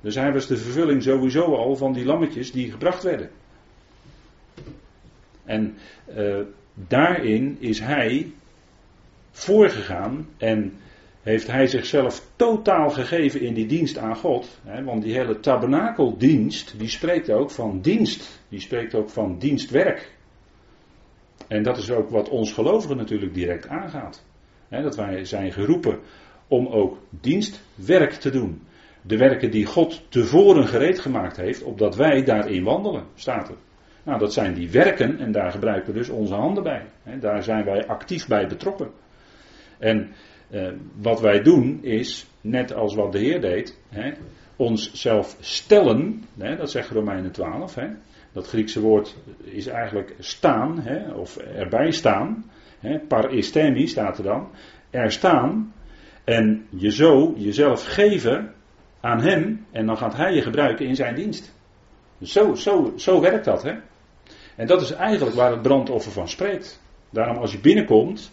[0.00, 3.30] Dus hij was de vervulling sowieso al van die lammetjes die gebracht werden.
[5.44, 5.76] En
[6.16, 6.40] uh,
[6.74, 8.32] daarin is hij
[9.30, 10.72] voorgegaan en
[11.22, 14.58] heeft hij zichzelf totaal gegeven in die dienst aan God.
[14.64, 18.42] Hè, want die hele tabernakeldienst, die spreekt ook van dienst.
[18.48, 20.12] Die spreekt ook van dienstwerk.
[21.48, 24.24] En dat is ook wat ons gelovigen natuurlijk direct aangaat.
[24.68, 26.00] Hè, dat wij zijn geroepen
[26.48, 28.62] om ook dienstwerk te doen.
[29.02, 33.56] De werken die God tevoren gereed gemaakt heeft, opdat wij daarin wandelen, staat er.
[34.04, 36.86] Nou, dat zijn die werken en daar gebruiken we dus onze handen bij.
[37.20, 38.90] daar zijn wij actief bij betrokken.
[39.78, 40.10] En
[40.50, 43.80] eh, wat wij doen is, net als wat de Heer deed,
[44.56, 47.74] onszelf stellen, dat zegt Romeinen 12.
[47.74, 47.86] Hè,
[48.32, 52.50] dat Griekse woord is eigenlijk staan, of erbij staan.
[53.08, 54.48] Par estemi staat er dan.
[54.90, 55.72] Er staan
[56.24, 58.52] en je zo jezelf geven
[59.00, 61.54] aan Hem en dan gaat Hij je gebruiken in zijn dienst.
[62.22, 63.62] zo, zo, zo werkt dat.
[63.62, 63.72] Hè?
[64.56, 66.82] En dat is eigenlijk waar het brandoffer van spreekt.
[67.10, 68.32] Daarom als je binnenkomt,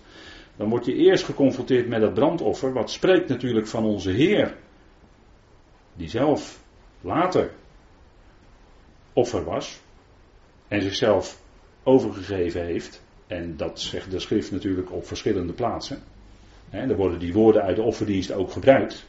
[0.55, 4.57] dan word je eerst geconfronteerd met dat brandoffer, wat spreekt natuurlijk van onze Heer,
[5.93, 6.63] die zelf
[7.01, 7.51] later
[9.13, 9.81] offer was
[10.67, 11.41] en zichzelf
[11.83, 13.01] overgegeven heeft.
[13.27, 16.03] En dat zegt de schrift natuurlijk op verschillende plaatsen.
[16.69, 19.05] er worden die woorden uit de offerdienst ook gebruikt.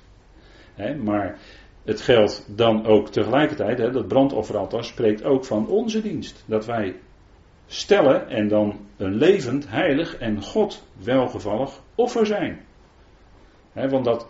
[1.02, 1.38] maar
[1.84, 6.44] het geldt dan ook tegelijkertijd, hè, dat brandofferaltaar spreekt ook van onze dienst.
[6.46, 6.96] Dat wij
[7.66, 12.60] stellen en dan een levend, heilig en God welgevallig offer zijn.
[13.72, 14.26] want dat,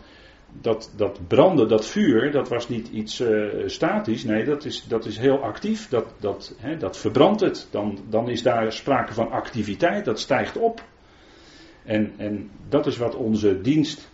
[0.60, 4.24] dat, dat branden, dat vuur, dat was niet iets uh, statisch.
[4.24, 5.88] Nee, dat is, dat is heel actief.
[5.88, 7.68] Dat, dat, dat verbrandt het.
[7.70, 10.04] Dan, dan is daar sprake van activiteit.
[10.04, 10.82] Dat stijgt op.
[11.84, 14.10] En, en dat is wat onze dienst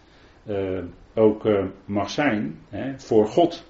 [0.46, 0.78] uh,
[1.18, 2.58] ook uh, mag zijn.
[2.96, 3.64] voor God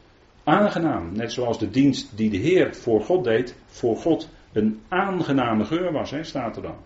[0.45, 1.13] aangenaam.
[1.13, 5.93] Net zoals de dienst die de Heer voor God deed, voor God een aangename geur
[5.93, 6.77] was, hè, staat er dan.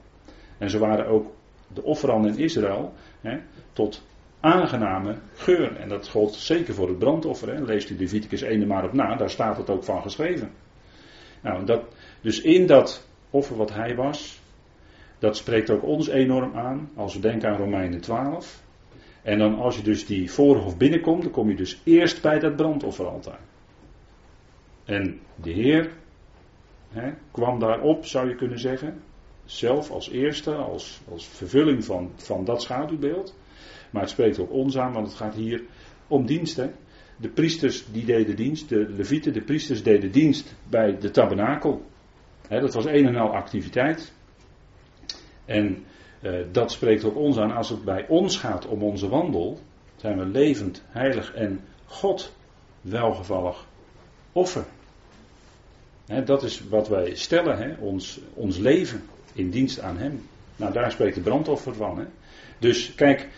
[0.58, 1.32] En ze waren ook
[1.74, 3.38] de offeranden in Israël hè,
[3.72, 4.02] tot
[4.40, 5.76] aangename geur.
[5.76, 7.54] En dat gold zeker voor het brandoffer.
[7.54, 7.60] Hè.
[7.60, 10.50] Leest u Leviticus 1 maar op na, daar staat het ook van geschreven.
[11.40, 11.82] Nou, dat,
[12.20, 14.40] dus in dat offer wat hij was,
[15.18, 18.62] dat spreekt ook ons enorm aan, als we denken aan Romeinen 12.
[19.22, 22.56] En dan als je dus die voorhof binnenkomt, dan kom je dus eerst bij dat
[22.56, 23.40] brandofferaltaar.
[24.84, 25.90] En de Heer
[26.90, 29.02] hè, kwam daarop, zou je kunnen zeggen.
[29.44, 33.34] Zelf als eerste, als, als vervulling van, van dat schaduwbeeld.
[33.90, 35.62] Maar het spreekt ook ons aan, want het gaat hier
[36.06, 36.74] om diensten.
[37.16, 41.82] De priesters die deden dienst, de levieten, de priesters deden dienst bij de tabernakel.
[42.48, 44.12] dat was een en al activiteit.
[45.44, 45.84] En
[46.52, 47.52] dat spreekt ook ons aan.
[47.52, 49.60] Als het bij ons gaat om onze wandel,
[49.96, 52.32] zijn we levend, heilig en God
[52.80, 53.66] welgevallig
[54.32, 54.64] offer.
[56.24, 60.22] dat is wat wij stellen, ons, ons leven in dienst aan Hem.
[60.56, 62.06] Nou, daar spreekt de brandoffer van.
[62.58, 63.28] Dus kijk,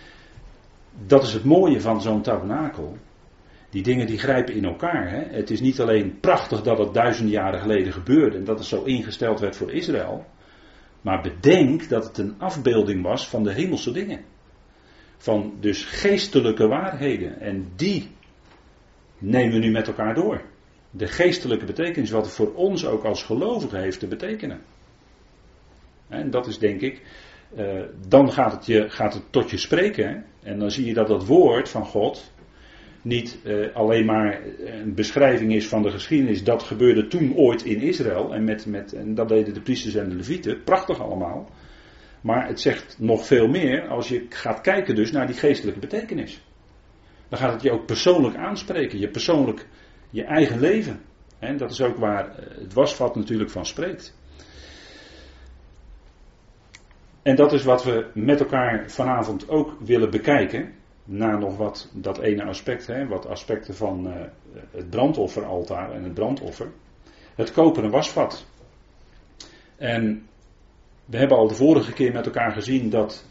[1.07, 2.97] dat is het mooie van zo'n tabernakel.
[3.71, 5.11] Die dingen die grijpen in elkaar.
[5.31, 8.83] Het is niet alleen prachtig dat het duizend jaren geleden gebeurde en dat het zo
[8.83, 10.25] ingesteld werd voor Israël.
[11.05, 14.25] Maar bedenk dat het een afbeelding was van de hemelse dingen.
[15.17, 17.41] Van dus geestelijke waarheden.
[17.41, 18.11] En die
[19.19, 20.43] nemen we nu met elkaar door.
[20.91, 24.61] De geestelijke betekenis, wat het voor ons ook als gelovigen heeft te betekenen.
[26.09, 27.03] En dat is denk ik,
[27.57, 30.25] uh, dan gaat het, je, gaat het tot je spreken.
[30.43, 32.33] En dan zie je dat dat woord van God
[33.05, 36.45] niet uh, alleen maar een beschrijving is van de geschiedenis.
[36.45, 38.35] Dat gebeurde toen ooit in Israël.
[38.35, 40.63] En, met, met, en dat deden de priesters en de levieten.
[40.63, 41.51] Prachtig allemaal.
[42.21, 46.43] Maar het zegt nog veel meer als je gaat kijken dus naar die geestelijke betekenis.
[47.29, 48.99] Dan gaat het je ook persoonlijk aanspreken.
[48.99, 49.67] Je persoonlijk,
[50.11, 51.01] je eigen leven.
[51.39, 54.17] En dat is ook waar het wasvat natuurlijk van spreekt.
[57.23, 60.73] En dat is wat we met elkaar vanavond ook willen bekijken.
[61.05, 64.13] Na nog wat dat ene aspect, hè, wat aspecten van uh,
[64.71, 66.71] het brandofferaltaar en het brandoffer.
[67.35, 68.47] Het koperen wasvat.
[69.77, 70.27] En
[71.05, 73.25] we hebben al de vorige keer met elkaar gezien dat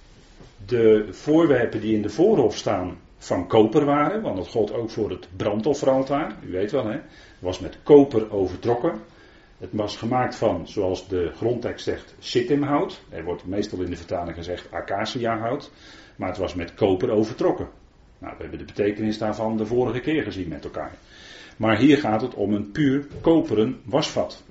[0.66, 5.10] de voorwerpen die in de voorhof staan van koper waren, want dat gold ook voor
[5.10, 6.36] het brandofferaltaar.
[6.46, 7.00] U weet wel, hè,
[7.40, 9.02] was met koper overtrokken.
[9.58, 13.02] Het was gemaakt van, zoals de grondtekst zegt, sitimhout.
[13.10, 15.72] Er wordt meestal in de vertaling gezegd acaciahout.
[16.15, 17.69] Maar het was met koper overtrokken.
[18.17, 20.95] Nou, we hebben de betekenis daarvan de vorige keer gezien met elkaar.
[21.58, 24.43] Maar hier gaat het om een puur koperen wasvat.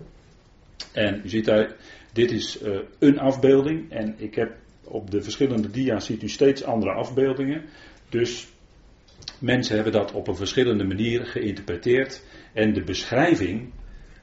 [0.93, 1.75] En u ziet daar,
[2.13, 3.91] dit is uh, een afbeelding.
[3.91, 7.63] En ik heb op de verschillende dia's ziet u steeds andere afbeeldingen.
[8.09, 8.49] Dus
[9.39, 12.25] mensen hebben dat op een verschillende manier geïnterpreteerd.
[12.53, 13.73] En de beschrijving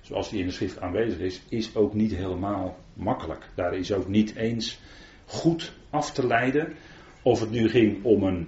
[0.09, 3.49] zoals die in de schrift aanwezig is, is ook niet helemaal makkelijk.
[3.55, 4.79] Daar is ook niet eens
[5.25, 6.73] goed af te leiden
[7.21, 8.47] of het nu ging om een,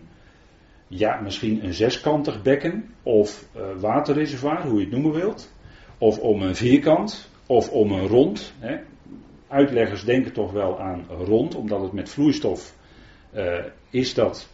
[0.88, 5.53] ja, misschien een zeskantig bekken of uh, waterreservoir, hoe je het noemen wilt,
[5.97, 8.53] of om een vierkant of om een rond.
[8.60, 8.77] Hè.
[9.47, 12.75] Uitleggers denken toch wel aan rond, omdat het met vloeistof
[13.36, 13.57] uh,
[13.89, 14.49] is dat,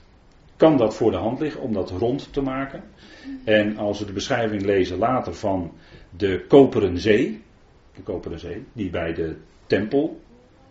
[0.56, 2.84] kan dat voor de hand liggen om dat rond te maken.
[3.43, 5.71] En als we de beschrijving lezen later van
[6.10, 7.41] de koperen zee,
[7.95, 10.21] de koperen zee, die bij de tempel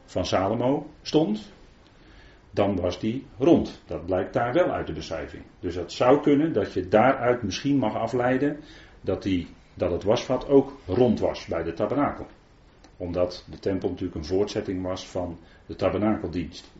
[0.05, 1.53] van Salomo stond,
[2.57, 3.83] dan was die rond.
[3.87, 5.43] Dat blijkt daar wel uit de beschrijving.
[5.61, 8.61] Dus het zou kunnen dat je daaruit misschien mag afleiden
[9.01, 12.27] dat, die, dat het wasvat ook rond was bij de tabernakel.
[12.97, 16.73] Omdat de tempel natuurlijk een voortzetting was van de tabernakeldienst.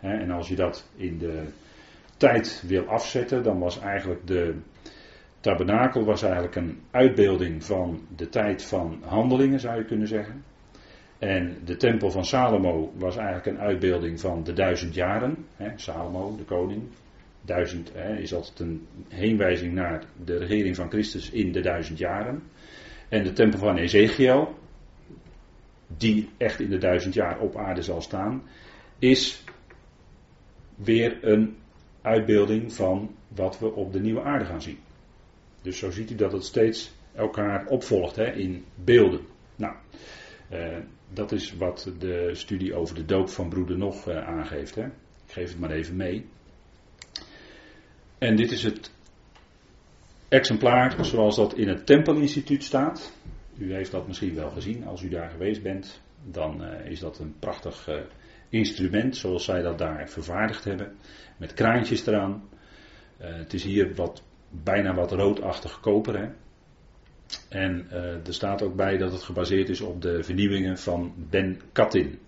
[0.00, 1.44] En als je dat in de
[2.16, 4.54] tijd wil afzetten, dan was eigenlijk de,
[5.40, 10.44] tabernakel was eigenlijk een uitbeelding van de tijd van handelingen, zou je kunnen zeggen.
[11.20, 15.46] En de tempel van Salomo was eigenlijk een uitbeelding van de duizend jaren.
[15.56, 16.82] Hè, Salomo, de koning.
[17.42, 22.42] Duizend hè, is altijd een heenwijzing naar de regering van Christus in de duizend jaren.
[23.08, 24.54] En de tempel van Ezekiel,
[25.86, 28.42] die echt in de duizend jaar op aarde zal staan,
[28.98, 29.44] is
[30.74, 31.56] weer een
[32.02, 34.78] uitbeelding van wat we op de nieuwe aarde gaan zien.
[35.62, 39.20] Dus zo ziet u dat het steeds elkaar opvolgt hè, in beelden.
[39.56, 39.74] Nou,
[40.52, 40.76] uh,
[41.12, 44.74] dat is wat de studie over de doop van broeder nog uh, aangeeft.
[44.74, 44.84] Hè.
[45.26, 46.26] Ik geef het maar even mee.
[48.18, 48.92] En dit is het
[50.28, 53.12] exemplaar zoals dat in het Tempelinstituut staat.
[53.58, 56.00] U heeft dat misschien wel gezien als u daar geweest bent.
[56.24, 57.88] Dan uh, is dat een prachtig
[58.48, 60.96] instrument zoals zij dat daar vervaardigd hebben.
[61.36, 62.48] Met kraantjes eraan.
[63.16, 66.18] het is hier wat bijna wat roodachtig koper.
[66.18, 66.28] Hè?
[67.48, 71.60] En uh, er staat ook bij dat het gebaseerd is op de vernieuwingen van Ben
[71.72, 72.18] Katin.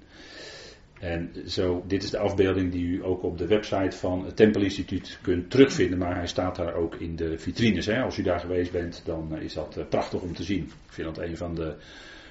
[1.01, 5.19] En zo, dit is de afbeelding die u ook op de website van het Tempelinstituut
[5.23, 5.99] kunt terugvinden.
[5.99, 7.87] Maar hij staat daar ook in de vitrines.
[7.87, 8.03] Hè.
[8.03, 10.63] Als u daar geweest bent, dan is dat uh, prachtig om te zien.
[10.63, 11.75] Ik vind dat een van de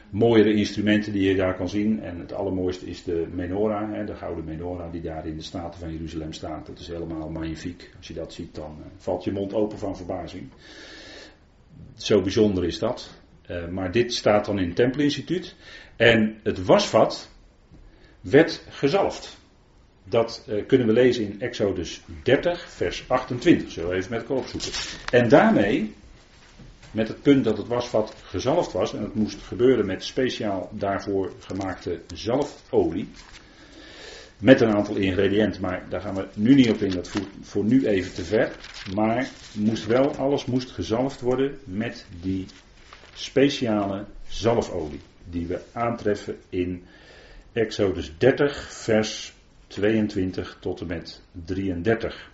[0.09, 2.01] mooiere instrumenten die je daar kan zien.
[2.01, 5.79] En het allermooiste is de menorah, hè, de gouden menorah die daar in de Staten
[5.79, 6.65] van Jeruzalem staat.
[6.65, 7.89] Dat is helemaal magnifiek.
[7.97, 10.49] Als je dat ziet, dan valt je mond open van verbazing.
[11.95, 13.09] Zo bijzonder is dat.
[13.49, 15.55] Uh, maar dit staat dan in het Tempelinstituut.
[15.95, 17.29] En het wasvat
[18.21, 19.37] werd gezalfd.
[20.03, 23.71] Dat uh, kunnen we lezen in Exodus 30, vers 28.
[23.71, 24.71] Zullen we even met elkaar opzoeken.
[25.11, 25.93] En daarmee
[26.91, 28.93] met het punt dat het wasvat gezalfd was.
[28.93, 33.09] En het moest gebeuren met speciaal daarvoor gemaakte zalfolie.
[34.41, 37.63] Met een aantal ingrediënten, maar daar gaan we nu niet op in, dat voert voor
[37.63, 38.51] nu even te ver.
[38.93, 42.45] Maar moest wel, alles moest gezalfd worden met die
[43.13, 44.99] speciale zalfolie
[45.29, 46.83] die we aantreffen in
[47.51, 49.33] Exodus 30, vers
[49.67, 52.29] 22 tot en met 33.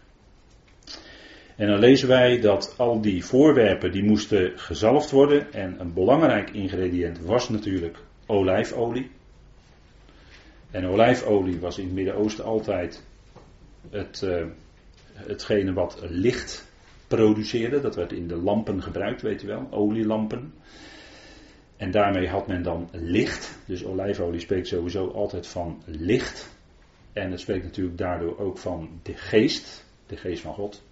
[1.56, 6.50] En dan lezen wij dat al die voorwerpen die moesten gezalfd worden en een belangrijk
[6.50, 9.10] ingrediënt was natuurlijk olijfolie.
[10.72, 13.04] En olijfolie was in het Midden-Oosten altijd
[13.90, 14.46] het, uh,
[15.14, 16.68] hetgene wat licht
[17.08, 17.80] produceerde.
[17.80, 20.54] Dat werd in de lampen gebruikt, weet je wel, olielampen.
[21.78, 23.58] En daarmee had men dan licht.
[23.66, 26.56] Dus olijfolie spreekt sowieso altijd van licht.
[27.14, 30.84] En het spreekt natuurlijk daardoor ook van de geest, de geest van God,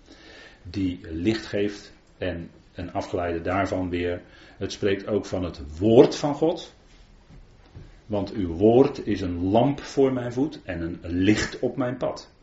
[0.64, 1.94] die licht geeft.
[2.18, 4.22] En een afgeleide daarvan weer,
[4.58, 6.75] het spreekt ook van het woord van God.
[8.06, 12.34] Want uw woord is een lamp voor mijn voet en een licht op mijn pad.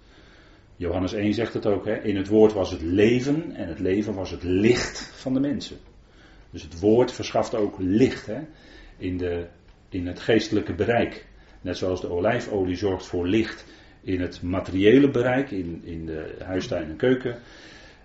[0.76, 2.02] Johannes 1 zegt het ook, hè?
[2.02, 5.76] in het woord was het leven en het leven was het licht van de mensen.
[6.50, 8.40] Dus het woord verschaft ook licht hè?
[8.96, 9.46] In, de,
[9.88, 11.26] in het geestelijke bereik.
[11.60, 13.64] Net zoals de olijfolie zorgt voor licht
[14.00, 17.38] in het materiële bereik, in, in de huistuin en keuken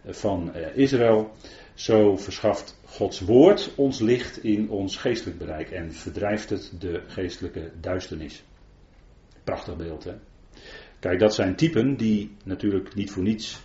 [0.05, 1.31] van eh, Israël.
[1.77, 7.71] Zo verschaft Gods woord ons licht in ons geestelijk bereik en verdrijft het de geestelijke
[7.79, 8.43] duisternis.
[9.43, 10.13] Prachtig beeld, hè?
[10.99, 13.59] Kijk, dat zijn typen die natuurlijk niet voor niets.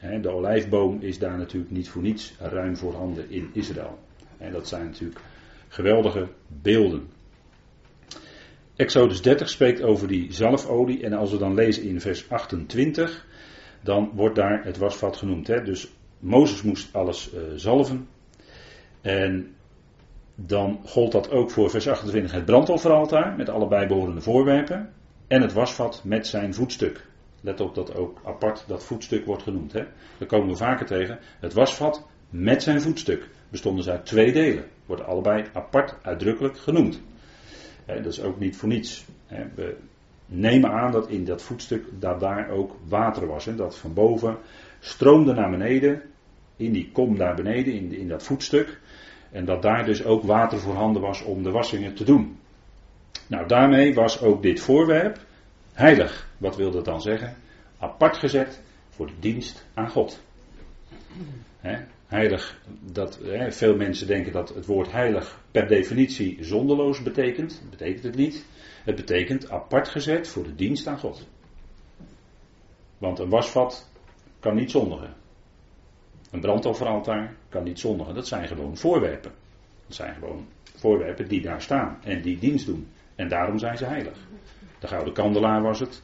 [0.00, 3.98] Eh, de olijfboom is daar natuurlijk niet voor niets ruim voorhanden in Israël.
[4.38, 5.20] En dat zijn natuurlijk
[5.68, 7.08] geweldige beelden.
[8.76, 11.02] Exodus 30 spreekt over die zalfolie.
[11.04, 13.26] En als we dan lezen in vers 28,
[13.80, 15.46] dan wordt daar het wasvat genoemd.
[15.46, 15.62] Hè?
[15.62, 15.90] Dus
[16.20, 18.08] Mozes moest alles uh, zalven.
[19.00, 19.54] En
[20.34, 24.92] dan gold dat ook voor vers 28 het brandofferaltaar met alle bijbehorende voorwerpen.
[25.26, 27.06] En het wasvat met zijn voetstuk.
[27.40, 29.72] Let op dat ook apart dat voetstuk wordt genoemd.
[29.72, 29.84] Hè?
[30.18, 31.18] Daar komen we vaker tegen.
[31.40, 33.28] Het wasvat met zijn voetstuk.
[33.48, 34.64] Bestonden ze uit twee delen.
[34.86, 37.00] Worden allebei apart uitdrukkelijk genoemd.
[37.86, 39.04] dat is ook niet voor niets.
[39.54, 39.76] we
[40.26, 43.44] nemen aan dat in dat voetstuk dat daar ook water was.
[43.44, 43.54] Hè?
[43.54, 44.36] Dat van boven
[44.80, 46.02] stroomde naar beneden.
[46.60, 48.80] In die kom daar beneden, in, in dat voetstuk.
[49.30, 52.38] En dat daar dus ook water voorhanden was om de wassingen te doen.
[53.26, 55.18] Nou, daarmee was ook dit voorwerp
[55.72, 56.28] heilig.
[56.38, 57.36] Wat wil dat dan zeggen?
[57.78, 60.20] Apart gezet voor de dienst aan God.
[62.06, 63.18] heilig, dat,
[63.48, 67.58] veel mensen denken dat het woord heilig per definitie zonderloos betekent.
[67.60, 68.44] Dat betekent het niet.
[68.84, 71.26] Het betekent apart gezet voor de dienst aan God.
[72.98, 73.88] Want een wasvat
[74.40, 75.19] kan niet zondigen.
[76.30, 78.14] Een brandofferaltaar kan niet zondigen.
[78.14, 79.32] Dat zijn gewoon voorwerpen.
[79.86, 82.88] Dat zijn gewoon voorwerpen die daar staan en die dienst doen.
[83.14, 84.18] En daarom zijn ze heilig.
[84.78, 86.02] De gouden kandelaar was het,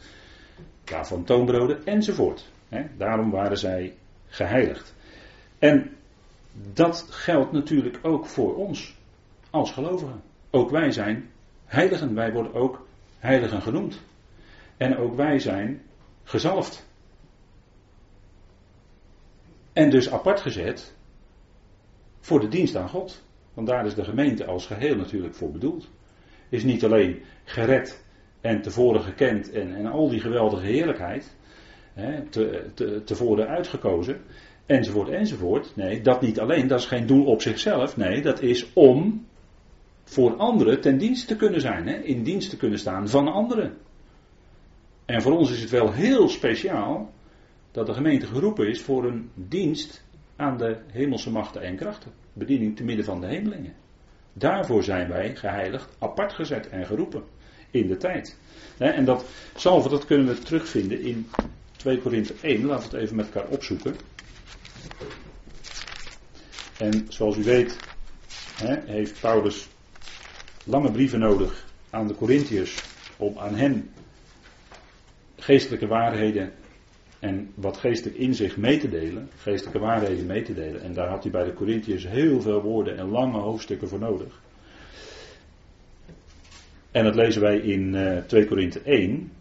[0.84, 2.50] tafel van toonbroden enzovoort.
[2.96, 3.94] daarom waren zij
[4.26, 4.94] geheiligd.
[5.58, 5.90] En
[6.72, 8.96] dat geldt natuurlijk ook voor ons
[9.50, 10.22] als gelovigen.
[10.50, 11.30] Ook wij zijn
[11.64, 12.14] heiligen.
[12.14, 12.86] Wij worden ook
[13.18, 14.00] heiligen genoemd.
[14.76, 15.82] En ook wij zijn
[16.24, 16.85] gezalfd.
[19.76, 20.94] En dus apart gezet
[22.20, 23.22] voor de dienst aan God.
[23.54, 25.88] Want daar is de gemeente als geheel natuurlijk voor bedoeld.
[26.48, 28.04] Is niet alleen gered
[28.40, 31.36] en tevoren gekend en, en al die geweldige heerlijkheid.
[31.92, 34.20] Hè, te, te, tevoren uitgekozen.
[34.66, 35.72] Enzovoort, enzovoort.
[35.74, 36.66] Nee, dat niet alleen.
[36.66, 37.96] Dat is geen doel op zichzelf.
[37.96, 39.26] Nee, dat is om
[40.04, 41.88] voor anderen ten dienste te kunnen zijn.
[41.88, 43.76] Hè, in dienst te kunnen staan van anderen.
[45.04, 47.14] En voor ons is het wel heel speciaal
[47.76, 50.04] dat de gemeente geroepen is voor een dienst
[50.36, 52.12] aan de hemelse machten en krachten.
[52.32, 53.74] Bediening te midden van de hemelingen.
[54.32, 57.24] Daarvoor zijn wij geheiligd, apart gezet en geroepen
[57.70, 58.38] in de tijd.
[58.78, 61.30] En dat salve, dat kunnen we terugvinden in
[61.76, 62.64] 2 Korinthe 1.
[62.64, 63.94] Laten we het even met elkaar opzoeken.
[66.78, 67.78] En zoals u weet,
[68.86, 69.68] heeft Paulus
[70.64, 72.82] lange brieven nodig aan de Corinthiërs
[73.16, 73.90] om aan hen
[75.36, 76.52] geestelijke waarheden
[77.26, 80.82] en wat geestelijk in zich mee te delen, geestelijke waarheden mee te delen.
[80.82, 84.40] En daar had hij bij de Corinthiërs heel veel woorden en lange hoofdstukken voor nodig.
[86.90, 89.32] En dat lezen wij in uh, 2 Korinthe 1,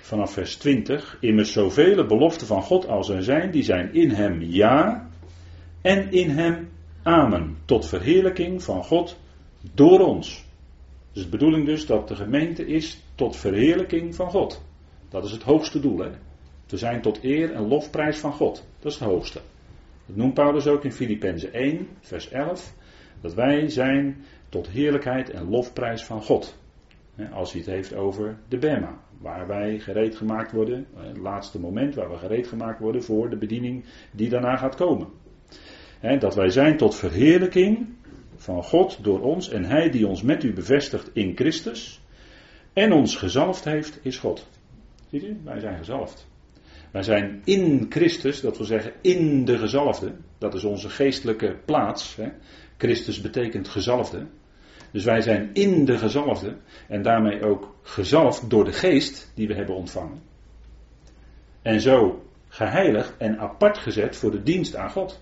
[0.00, 1.16] vanaf vers 20.
[1.20, 5.08] Immers zoveel beloften van God als er zijn, die zijn in hem ja
[5.82, 6.68] en in hem
[7.02, 7.56] amen.
[7.64, 9.16] Tot verheerlijking van God
[9.74, 10.44] door ons.
[11.12, 14.65] Dus de bedoeling dus dat de gemeente is tot verheerlijking van God.
[15.16, 15.98] Dat is het hoogste doel.
[15.98, 16.10] Hè?
[16.66, 18.66] Te zijn tot eer en lofprijs van God.
[18.78, 19.40] Dat is het hoogste.
[20.06, 22.74] Dat noemt Paulus ook in Filippenzen 1, vers 11.
[23.20, 26.58] Dat wij zijn tot heerlijkheid en lofprijs van God.
[27.32, 28.98] Als hij het heeft over de Bema.
[29.20, 33.36] waar wij gereed gemaakt worden, het laatste moment waar we gereed gemaakt worden voor de
[33.36, 35.08] bediening die daarna gaat komen.
[36.18, 37.86] dat wij zijn tot verheerlijking
[38.36, 42.00] van God door ons en Hij die ons met u bevestigt in Christus
[42.72, 44.46] en ons gezalfd heeft, is God.
[45.10, 46.26] Ziet u, wij zijn gezalfd.
[46.90, 50.12] Wij zijn in Christus, dat wil zeggen in de gezalfde.
[50.38, 52.16] Dat is onze geestelijke plaats.
[52.16, 52.28] Hè.
[52.76, 54.26] Christus betekent gezalfde.
[54.90, 56.56] Dus wij zijn in de gezalfde
[56.88, 60.22] en daarmee ook gezalfd door de geest die we hebben ontvangen.
[61.62, 65.20] En zo geheiligd en apart gezet voor de dienst aan God.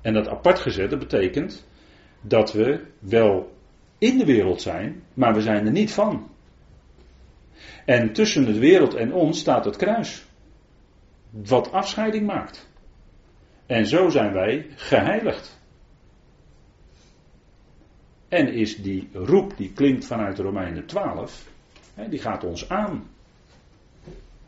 [0.00, 1.66] En dat apart gezet, betekent
[2.20, 3.52] dat we wel
[3.98, 6.28] in de wereld zijn, maar we zijn er niet van.
[7.84, 10.24] En tussen de wereld en ons staat het kruis.
[11.30, 12.68] Wat afscheiding maakt.
[13.66, 15.58] En zo zijn wij geheiligd.
[18.28, 21.48] En is die roep die klinkt vanuit Romeinen 12,
[21.94, 23.08] hè, die gaat ons aan.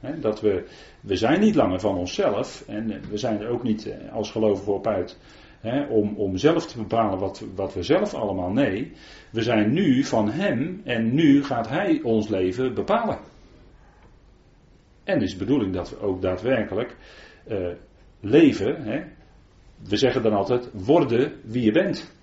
[0.01, 0.69] Dat we,
[1.01, 4.73] we zijn niet langer van onszelf en we zijn er ook niet eh, als gelovigen
[4.73, 5.19] op uit
[5.63, 8.51] hè, om, om zelf te bepalen wat, wat we zelf allemaal.
[8.51, 8.93] Nee,
[9.31, 13.19] we zijn nu van Hem en nu gaat Hij ons leven bepalen.
[15.05, 16.97] En is de bedoeling dat we ook daadwerkelijk
[17.49, 17.69] uh,
[18.21, 18.83] leven.
[18.83, 19.05] Hè?
[19.89, 22.15] We zeggen dan altijd: worden wie je bent.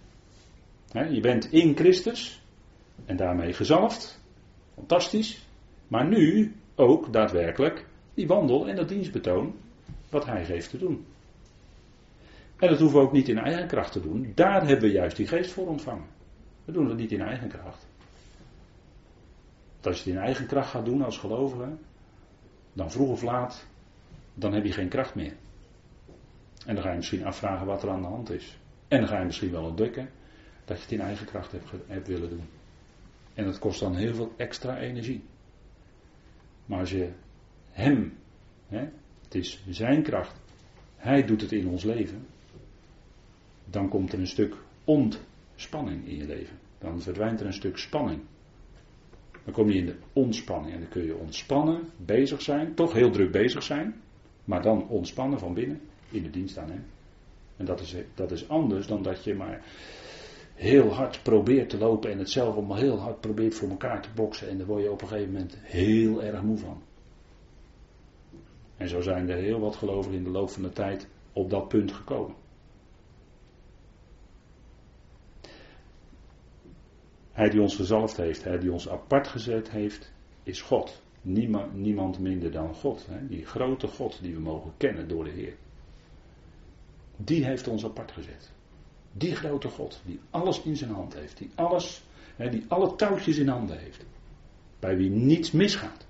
[0.91, 1.03] Hè?
[1.03, 2.41] Je bent in Christus
[3.05, 4.21] en daarmee gezalfd.
[4.73, 5.47] Fantastisch.
[5.87, 9.55] Maar nu ook daadwerkelijk die wandel en dat dienstbetoon
[10.09, 11.05] wat Hij geeft te doen.
[12.59, 14.31] En dat hoeven we ook niet in eigen kracht te doen.
[14.35, 16.07] Daar hebben we juist die geest voor ontvangen.
[16.65, 17.87] We doen het niet in eigen kracht.
[19.81, 21.77] Als je het in eigen kracht gaat doen als gelovige,
[22.73, 23.67] dan vroeg of laat,
[24.33, 25.33] dan heb je geen kracht meer.
[26.65, 28.57] En dan ga je misschien afvragen wat er aan de hand is.
[28.87, 30.09] En dan ga je misschien wel ontdekken
[30.65, 32.47] dat je het in eigen kracht hebt, hebt willen doen.
[33.33, 35.23] En dat kost dan heel veel extra energie.
[36.65, 37.11] Maar als je
[37.71, 38.17] Hem,
[38.67, 38.89] hè,
[39.23, 40.35] het is Zijn kracht,
[40.95, 42.27] Hij doet het in ons leven,
[43.69, 46.57] dan komt er een stuk ontspanning in je leven.
[46.77, 48.21] Dan verdwijnt er een stuk spanning.
[49.43, 53.11] Dan kom je in de ontspanning en dan kun je ontspannen, bezig zijn, toch heel
[53.11, 54.01] druk bezig zijn,
[54.43, 56.85] maar dan ontspannen van binnen in de dienst aan Hem.
[57.57, 59.65] En dat is, dat is anders dan dat je maar
[60.55, 64.09] heel hard probeert te lopen en het zelf allemaal heel hard probeert voor elkaar te
[64.15, 66.81] boksen en daar word je op een gegeven moment heel erg moe van.
[68.77, 71.67] En zo zijn er heel wat gelovigen in de loop van de tijd op dat
[71.67, 72.35] punt gekomen.
[77.39, 80.11] Hij die ons gezalfd heeft, hij die ons apart gezet heeft,
[80.43, 81.01] is God.
[81.21, 83.05] Niemand, minder dan God.
[83.09, 83.27] Hè?
[83.27, 85.55] Die grote God die we mogen kennen door de Heer.
[87.15, 88.51] Die heeft ons apart gezet.
[89.11, 92.03] Die grote God, die alles in zijn hand heeft, die alles,
[92.35, 94.05] hè, die alle touwtjes in handen heeft.
[94.79, 96.07] Bij wie niets misgaat.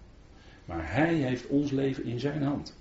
[0.65, 2.77] Maar hij heeft ons leven in zijn hand.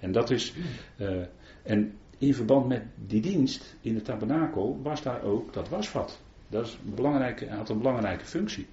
[0.00, 0.54] En dat is,
[0.96, 1.24] uh,
[1.62, 6.20] en in verband met die dienst in de tabernakel was daar ook dat wasvat.
[6.52, 8.66] Dat is een belangrijke, had een belangrijke functie.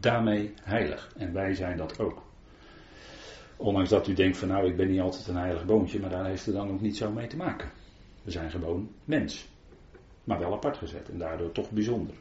[0.00, 1.12] Daarmee heilig.
[1.16, 2.22] En wij zijn dat ook.
[3.56, 6.26] Ondanks dat u denkt van nou ik ben niet altijd een heilig boontje, maar daar
[6.26, 7.70] heeft het dan ook niet zo mee te maken.
[8.22, 9.48] We zijn gewoon mens.
[10.24, 12.14] Maar wel apart gezet en daardoor toch bijzonder.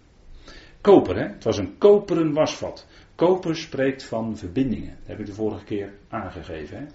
[0.82, 1.28] Koper, hè?
[1.28, 2.88] het was een koperen wasvat.
[3.16, 4.98] Koper spreekt van verbindingen.
[5.00, 6.78] Dat heb ik de vorige keer aangegeven.
[6.78, 6.86] Hè?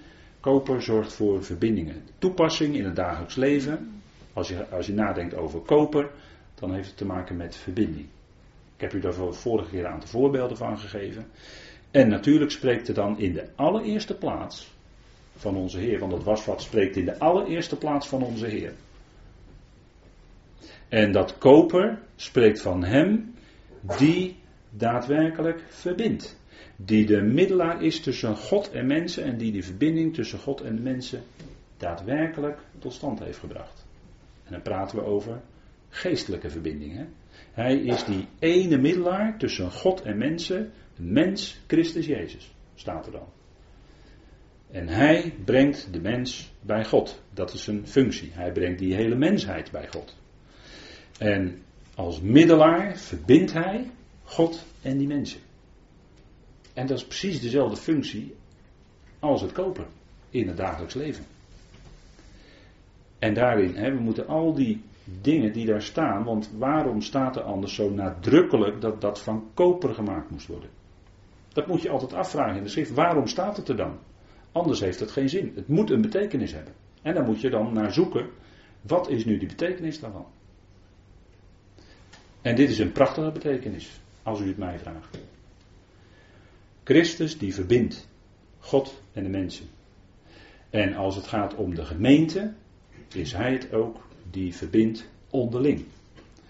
[0.40, 2.02] Koper zorgt voor verbindingen.
[2.18, 4.02] Toepassing in het dagelijks leven.
[4.32, 6.10] Als je, als je nadenkt over koper,
[6.60, 8.06] dan heeft het te maken met verbinding.
[8.76, 11.26] Ik heb u daar vorige keer een aantal voorbeelden van gegeven.
[11.90, 14.72] En natuurlijk spreekt het dan in de allereerste plaats
[15.36, 18.72] van onze Heer, want dat wasvat spreekt in de allereerste plaats van onze Heer.
[20.88, 23.34] En dat koper spreekt van Hem
[23.98, 24.36] die
[24.70, 26.38] daadwerkelijk verbindt.
[26.76, 30.76] Die de middelaar is tussen God en mensen en die die verbinding tussen God en
[30.76, 31.22] de mensen
[31.76, 33.86] daadwerkelijk tot stand heeft gebracht.
[34.44, 35.40] En dan praten we over
[35.90, 36.96] geestelijke verbinding.
[36.96, 37.04] Hè?
[37.52, 43.28] Hij is die ene middelaar tussen God en mensen, mens Christus Jezus, staat er dan.
[44.70, 47.22] En hij brengt de mens bij God.
[47.34, 48.30] Dat is zijn functie.
[48.32, 50.16] Hij brengt die hele mensheid bij God.
[51.18, 51.62] En
[51.94, 53.90] als middelaar verbindt hij
[54.24, 55.40] God en die mensen.
[56.74, 58.34] En dat is precies dezelfde functie
[59.18, 59.86] als het kopen
[60.30, 61.24] in het dagelijks leven.
[63.18, 64.82] En daarin, hè, we moeten al die
[65.20, 66.24] dingen die daar staan.
[66.24, 70.70] Want waarom staat er anders zo nadrukkelijk dat dat van koper gemaakt moest worden?
[71.48, 72.94] Dat moet je altijd afvragen in de schrift.
[72.94, 73.98] Waarom staat het er dan?
[74.52, 75.52] Anders heeft het geen zin.
[75.54, 76.74] Het moet een betekenis hebben.
[77.02, 78.28] En dan moet je dan naar zoeken.
[78.80, 80.26] Wat is nu die betekenis daarvan?
[82.42, 85.18] En dit is een prachtige betekenis, als u het mij vraagt.
[86.84, 88.08] Christus die verbindt
[88.58, 89.66] God en de mensen.
[90.70, 92.52] En als het gaat om de gemeente,
[93.14, 95.84] is Hij het ook die verbindt onderling.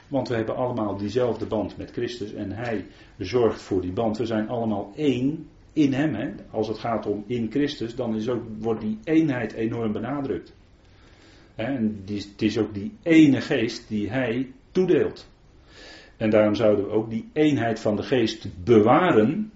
[0.08, 2.86] Want we hebben allemaal diezelfde band met Christus en Hij
[3.18, 4.18] zorgt voor die band.
[4.18, 6.14] We zijn allemaal één in Hem.
[6.14, 6.30] Hè?
[6.50, 10.52] Als het gaat om in Christus, dan is ook, wordt die eenheid enorm benadrukt.
[11.54, 15.28] En het is ook die ene geest die Hij toedeelt.
[16.16, 19.52] En daarom zouden we ook die eenheid van de geest bewaren.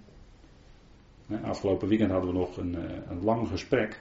[1.42, 4.00] Afgelopen weekend hadden we nog een, eh, een lang gesprek.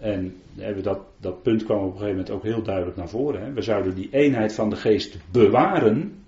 [0.00, 0.34] En
[0.82, 3.42] dat, dat punt kwam op een gegeven moment ook heel duidelijk naar voren.
[3.42, 3.52] Hè.
[3.52, 6.24] We zouden die eenheid van de geest bewaren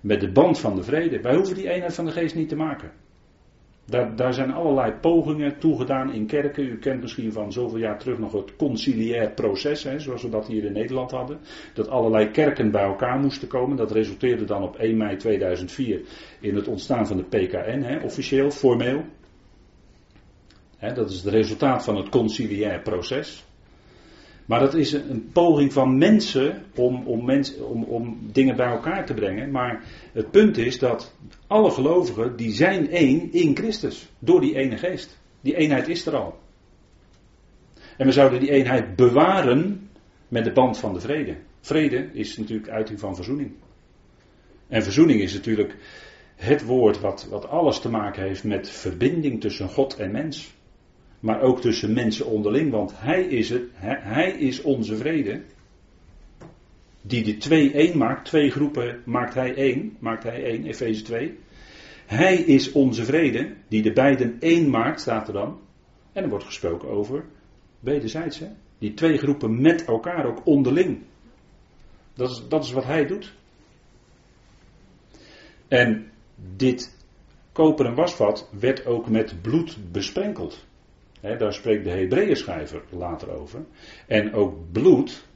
[0.00, 1.20] met de band van de vrede.
[1.20, 2.90] Wij hoeven die eenheid van de geest niet te maken.
[3.84, 6.64] Daar, daar zijn allerlei pogingen toegedaan in kerken.
[6.64, 10.46] U kent misschien van zoveel jaar terug nog het conciliair proces, hè, zoals we dat
[10.46, 11.38] hier in Nederland hadden.
[11.74, 13.76] Dat allerlei kerken bij elkaar moesten komen.
[13.76, 16.00] Dat resulteerde dan op 1 mei 2004
[16.40, 19.04] in het ontstaan van de PKN, hè, officieel, formeel
[20.78, 23.44] dat is het resultaat van het conciliair proces.
[24.46, 29.14] Maar dat is een, poging van mensen om, om, om, om dingen bij elkaar te
[29.14, 29.50] brengen.
[29.50, 31.14] Maar het punt is dat
[31.46, 34.08] alle gelovigen, die zijn één in Christus.
[34.18, 35.18] Door die ene geest.
[35.40, 36.38] Die eenheid is er al.
[37.96, 39.90] En we zouden die eenheid bewaren
[40.28, 41.36] met de band van de vrede.
[41.60, 43.52] Vrede is natuurlijk uiting van verzoening.
[44.68, 45.76] En verzoening is natuurlijk
[46.36, 50.56] het woord wat, wat alles te maken heeft met verbinding tussen God en mens
[51.20, 55.42] maar ook tussen mensen onderling, want Hij is het, Hij is onze vrede.
[57.02, 61.38] Die de twee één maakt, twee groepen maakt Hij één, maakt Hij één, Efeze 2.
[62.06, 65.60] Hij is onze vrede, die de beiden één maakt, staat er dan.
[66.12, 67.24] En er wordt gesproken over
[67.80, 68.46] wederzijds, hè?
[68.78, 70.98] die twee groepen met elkaar ook onderling.
[72.14, 73.34] Dat is, dat is wat Hij doet.
[75.68, 76.10] En
[76.56, 76.96] dit
[77.52, 80.66] koperen wasvat werd ook met bloed besprenkeld
[81.20, 83.64] daar spreekt de Hebreeënschrijver later over.
[84.06, 85.26] En ook bloed,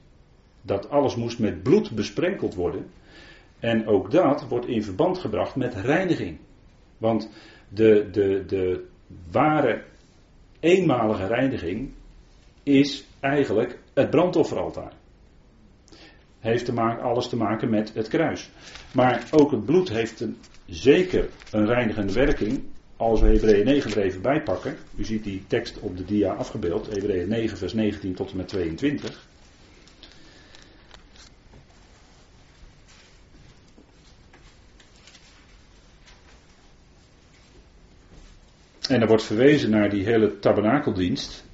[0.62, 2.86] dat alles moest met bloed besprenkeld worden.
[3.60, 6.38] En ook dat wordt in verband gebracht met reiniging.
[6.98, 7.30] Want
[7.68, 8.84] de, de, de
[9.30, 9.82] ware
[10.60, 11.92] eenmalige reiniging
[12.62, 14.92] is eigenlijk het brandofferaltaar.
[16.38, 18.50] Heeft te maken, alles te maken met het kruis.
[18.92, 22.62] Maar ook het bloed heeft een, zeker een reinigende werking
[23.02, 26.32] als we Hebreeën 9 er even bij pakken, u ziet die tekst op de dia
[26.32, 29.28] afgebeeld, Hebreeën 9 vers 19 tot en met 22.
[38.88, 41.44] En er wordt verwezen naar die hele tabernakeldienst.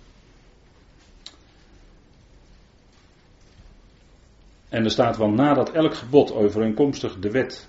[4.68, 7.68] En er staat wel nadat elk gebod overeenkomstig de wet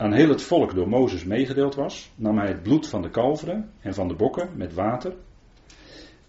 [0.00, 3.70] aan heel het volk door Mozes meegedeeld was, nam hij het bloed van de kalveren
[3.80, 5.14] en van de bokken met water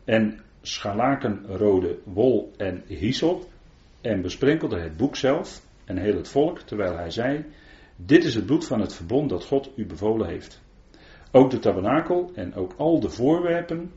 [0.04, 3.50] en scharlakenrode wol en hyssop
[4.02, 7.46] en besprenkelde het boek zelf en heel het volk, terwijl hij zei,
[7.96, 10.62] dit is het bloed van het verbond dat God u bevolen heeft.
[11.32, 13.92] Ook de tabernakel en ook al de voorwerpen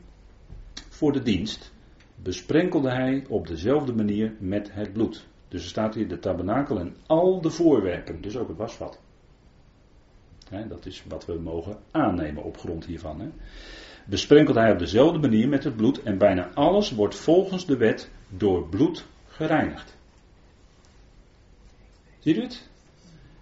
[0.89, 1.73] voor de dienst
[2.15, 5.27] besprenkelde hij op dezelfde manier met het bloed.
[5.47, 9.03] Dus er staat hier de tabernakel en al de voorwerpen, dus ook het wasvat
[10.49, 13.31] dat is wat we mogen aannemen op grond hiervan.
[14.05, 18.09] Besprenkelt hij op dezelfde manier met het bloed en bijna alles wordt volgens de wet
[18.29, 19.97] door bloed gereinigd.
[22.19, 22.67] Ziet u het?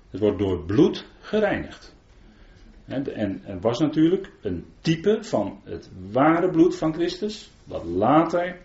[0.09, 1.95] Het wordt door bloed gereinigd.
[2.85, 8.57] En er was natuurlijk een type van het ware bloed van Christus, wat later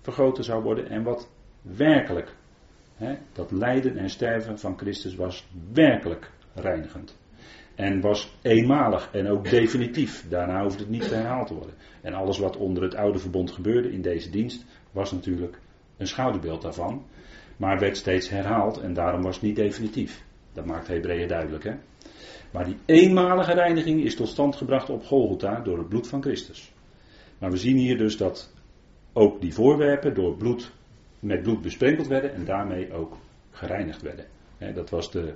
[0.00, 1.28] vergoten zou worden en wat
[1.62, 2.34] werkelijk,
[3.32, 7.16] dat lijden en sterven van Christus was werkelijk reinigend.
[7.74, 10.28] En was eenmalig en ook definitief.
[10.28, 11.74] Daarna hoefde het niet herhaald te worden.
[12.02, 15.58] En alles wat onder het oude verbond gebeurde in deze dienst was natuurlijk
[15.96, 17.04] een schouderbeeld daarvan.
[17.56, 20.24] Maar werd steeds herhaald en daarom was het niet definitief.
[20.52, 21.64] Dat maakt Hebreeën duidelijk.
[21.64, 21.74] Hè?
[22.52, 26.72] Maar die eenmalige reiniging is tot stand gebracht op Golgotha door het bloed van Christus.
[27.38, 28.52] Maar we zien hier dus dat
[29.12, 30.72] ook die voorwerpen door bloed,
[31.18, 33.16] met bloed besprenkeld werden en daarmee ook
[33.50, 34.26] gereinigd werden
[34.58, 35.34] dat was de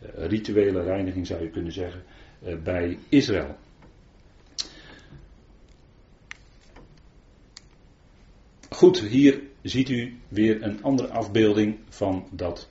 [0.00, 2.02] eh, rituele reiniging, zou je kunnen zeggen,
[2.42, 3.56] eh, bij Israël.
[8.68, 12.68] Goed, hier ziet u weer een andere afbeelding van dat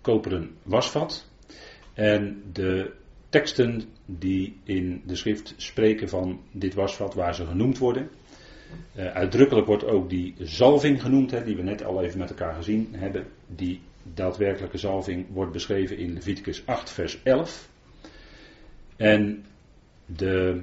[0.00, 1.30] koperen wasvat.
[1.94, 2.92] En de
[3.28, 8.10] teksten die in de schrift spreken van dit wasvat, waar ze genoemd worden.
[8.96, 12.54] Uh, uitdrukkelijk wordt ook die zalving genoemd, hè, die we net al even met elkaar
[12.54, 13.26] gezien hebben.
[13.46, 13.80] Die
[14.14, 17.68] daadwerkelijke zalving wordt beschreven in Leviticus 8, vers 11.
[18.96, 19.44] En
[20.06, 20.62] de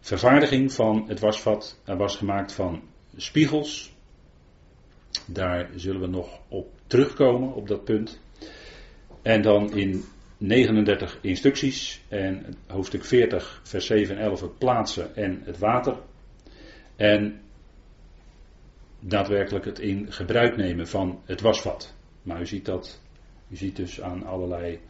[0.00, 2.82] vervaardiging van het wasvat was gemaakt van
[3.16, 3.92] spiegels.
[5.26, 8.20] Daar zullen we nog op terugkomen, op dat punt.
[9.22, 10.04] En dan in
[10.38, 15.96] 39 instructies en hoofdstuk 40, vers 7 en 11 het plaatsen en het water.
[16.96, 17.40] En
[19.06, 21.94] daadwerkelijk het in gebruik nemen van het wasvat.
[22.22, 23.00] Maar u ziet dat,
[23.48, 24.80] u ziet dus aan allerlei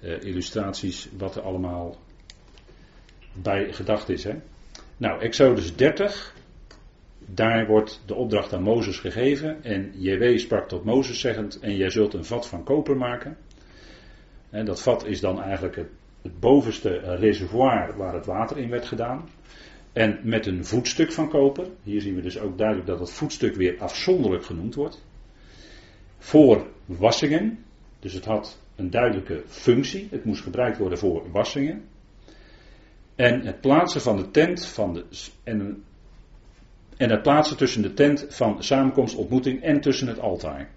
[0.00, 1.96] uh, illustraties wat er allemaal
[3.32, 4.24] bij gedacht is.
[4.24, 4.34] Hè?
[4.96, 6.34] Nou, Exodus 30,
[7.18, 9.64] daar wordt de opdracht aan Mozes gegeven.
[9.64, 13.36] En JW sprak tot Mozes zeggend: En jij zult een vat van koper maken.
[14.50, 15.76] En dat vat is dan eigenlijk
[16.22, 19.28] het bovenste reservoir waar het water in werd gedaan.
[19.98, 21.66] En met een voetstuk van koper.
[21.82, 25.04] Hier zien we dus ook duidelijk dat het voetstuk weer afzonderlijk genoemd wordt.
[26.18, 27.64] Voor wassingen.
[27.98, 30.08] Dus het had een duidelijke functie.
[30.10, 31.84] Het moest gebruikt worden voor wassingen.
[33.14, 35.04] En het plaatsen van de tent van de,
[35.42, 35.84] en,
[36.96, 40.68] en het plaatsen tussen de tent van samenkomst, ontmoeting en tussen het altaar.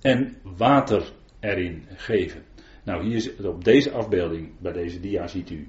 [0.00, 2.42] En water erin geven.
[2.82, 5.68] Nou, hier op deze afbeelding, bij deze dia, ziet u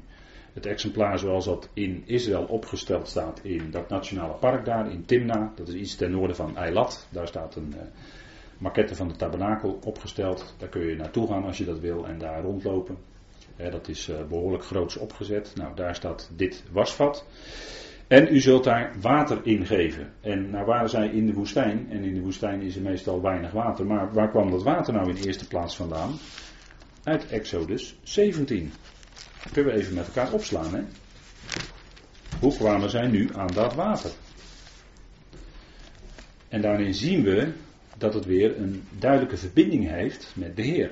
[0.57, 5.51] het exemplaar zoals dat in Israël opgesteld staat in dat nationale park daar, in Timna.
[5.55, 7.07] Dat is iets ten noorden van Eilat.
[7.09, 7.81] Daar staat een uh,
[8.57, 10.55] maquette van de tabernakel opgesteld.
[10.57, 12.97] Daar kun je naartoe gaan als je dat wil en daar rondlopen.
[13.71, 15.53] dat is uh, behoorlijk groots opgezet.
[15.55, 17.25] Nou, daar staat dit wasvat.
[18.07, 20.13] En u zult daar water in geven.
[20.21, 21.87] En nou waren zij in de woestijn.
[21.89, 23.85] En in de woestijn is er meestal weinig water.
[23.85, 26.11] Maar waar kwam dat water nou in de eerste plaats vandaan?
[27.03, 28.71] Uit Exodus 17.
[29.51, 30.73] Kunnen we even met elkaar opslaan.
[30.75, 30.83] Hè?
[32.39, 34.11] Hoe kwamen zij nu aan dat water?
[36.47, 37.51] En daarin zien we
[37.97, 40.91] dat het weer een duidelijke verbinding heeft met de Heer.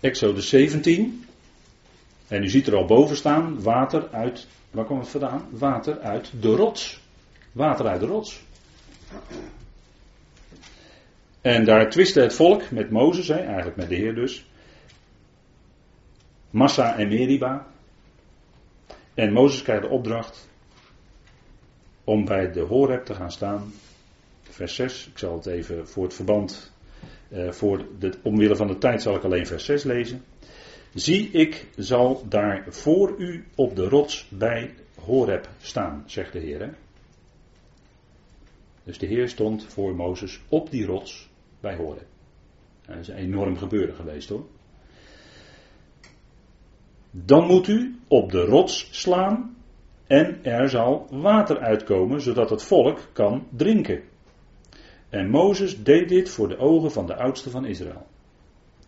[0.00, 1.24] Exodus 17.
[2.28, 5.48] En u ziet er al boven staan, water uit, waar komt het vandaan?
[5.50, 7.00] Water uit de rots.
[7.52, 8.40] Water uit de rots.
[11.40, 14.46] En daar twistte het volk met Mozes, eigenlijk met de Heer dus.
[16.50, 17.66] Massa en Meriba.
[19.14, 20.48] En Mozes krijgt de opdracht
[22.04, 23.72] om bij de Horeb te gaan staan.
[24.42, 26.72] Vers 6, ik zal het even voor het verband,
[27.28, 30.24] eh, voor de, omwille van de tijd zal ik alleen vers 6 lezen.
[30.94, 36.74] Zie, ik zal daar voor u op de rots bij Horeb staan, zegt de Heer.
[38.84, 41.28] Dus de Heer stond voor Mozes op die rots
[41.60, 42.06] bij Horeb.
[42.86, 44.46] Dat is een enorm gebeuren geweest hoor.
[47.24, 49.56] Dan moet u op de rots slaan
[50.06, 54.02] en er zal water uitkomen, zodat het volk kan drinken.
[55.08, 58.06] En Mozes deed dit voor de ogen van de oudste van Israël.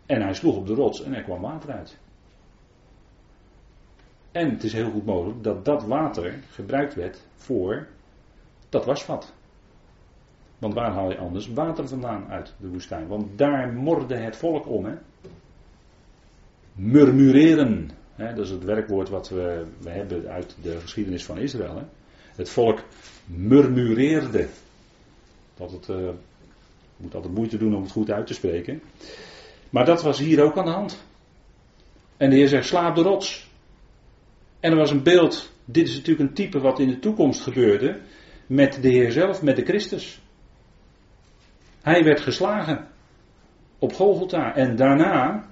[0.06, 1.98] En hij sloeg op de rots en er kwam water uit.
[4.32, 7.86] En het is heel goed mogelijk dat dat water gebruikt werd voor
[8.68, 9.34] dat wasvat.
[10.58, 13.06] Want waar haal je anders water vandaan uit de woestijn?
[13.06, 14.84] Want daar morde het volk om.
[14.84, 14.94] Hè?
[16.72, 17.90] Murmureren.
[18.18, 18.34] Hè?
[18.34, 21.88] Dat is het werkwoord wat we, we hebben uit de geschiedenis van Israël.
[22.36, 22.82] Het volk
[23.24, 24.48] murmureerde.
[25.56, 26.08] Dat het, uh,
[26.96, 28.82] moet altijd moeite doen om het goed uit te spreken.
[29.70, 31.04] Maar dat was hier ook aan de hand.
[32.16, 33.50] En de Heer zegt: slaap de rots.
[34.60, 35.52] En er was een beeld.
[35.64, 38.00] Dit is natuurlijk een type wat in de toekomst gebeurde.
[38.46, 40.20] Met de Heer zelf, met de Christus.
[41.82, 42.88] Hij werd geslagen
[43.78, 44.54] op Golgotha.
[44.54, 45.47] En daarna,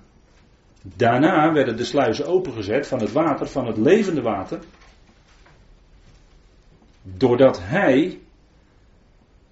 [0.95, 4.59] daarna werden de sluizen opengezet van het water, van het levende water.
[7.03, 8.19] Doordat hij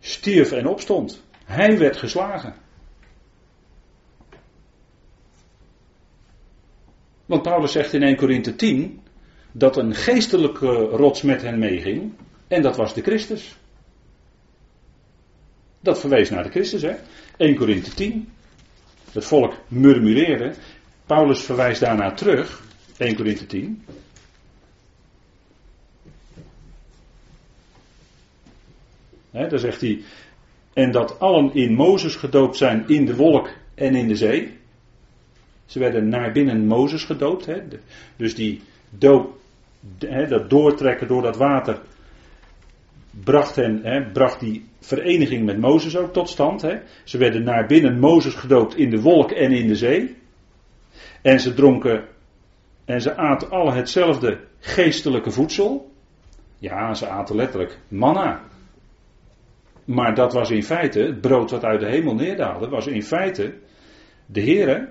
[0.00, 1.22] stierf en opstond.
[1.44, 2.54] Hij werd geslagen.
[7.26, 9.02] Want Paulus zegt in 1 Korinthe 10
[9.52, 12.12] dat een geestelijke rots met hen meeging.
[12.48, 13.56] En dat was de Christus.
[15.80, 16.94] Dat verwees naar de Christus, hè?
[17.36, 18.28] 1 Korinthe 10.
[19.12, 20.54] Het volk murmureerde.
[21.06, 22.62] Paulus verwijst daarna terug.
[22.96, 23.84] 1 Korinthe 10.
[29.30, 30.02] He, daar zegt hij.
[30.72, 34.56] En dat allen in Mozes gedoopt zijn in de wolk en in de zee.
[35.66, 37.46] Ze werden naar binnen Mozes gedoopt.
[37.46, 37.62] He.
[38.16, 39.38] Dus die doop,
[39.98, 41.80] he, dat doortrekken door dat water
[43.10, 46.66] bracht, hen, bracht die vereniging met Mozes ook tot stand.
[47.04, 50.16] Ze werden naar binnen Mozes gedoopt in de wolk en in de zee.
[51.24, 52.04] En ze dronken
[52.84, 55.92] en ze aten alle hetzelfde geestelijke voedsel.
[56.58, 58.42] Ja, ze aten letterlijk manna.
[59.84, 63.54] Maar dat was in feite, het brood wat uit de hemel neerdaalde, was in feite
[64.26, 64.88] de Heere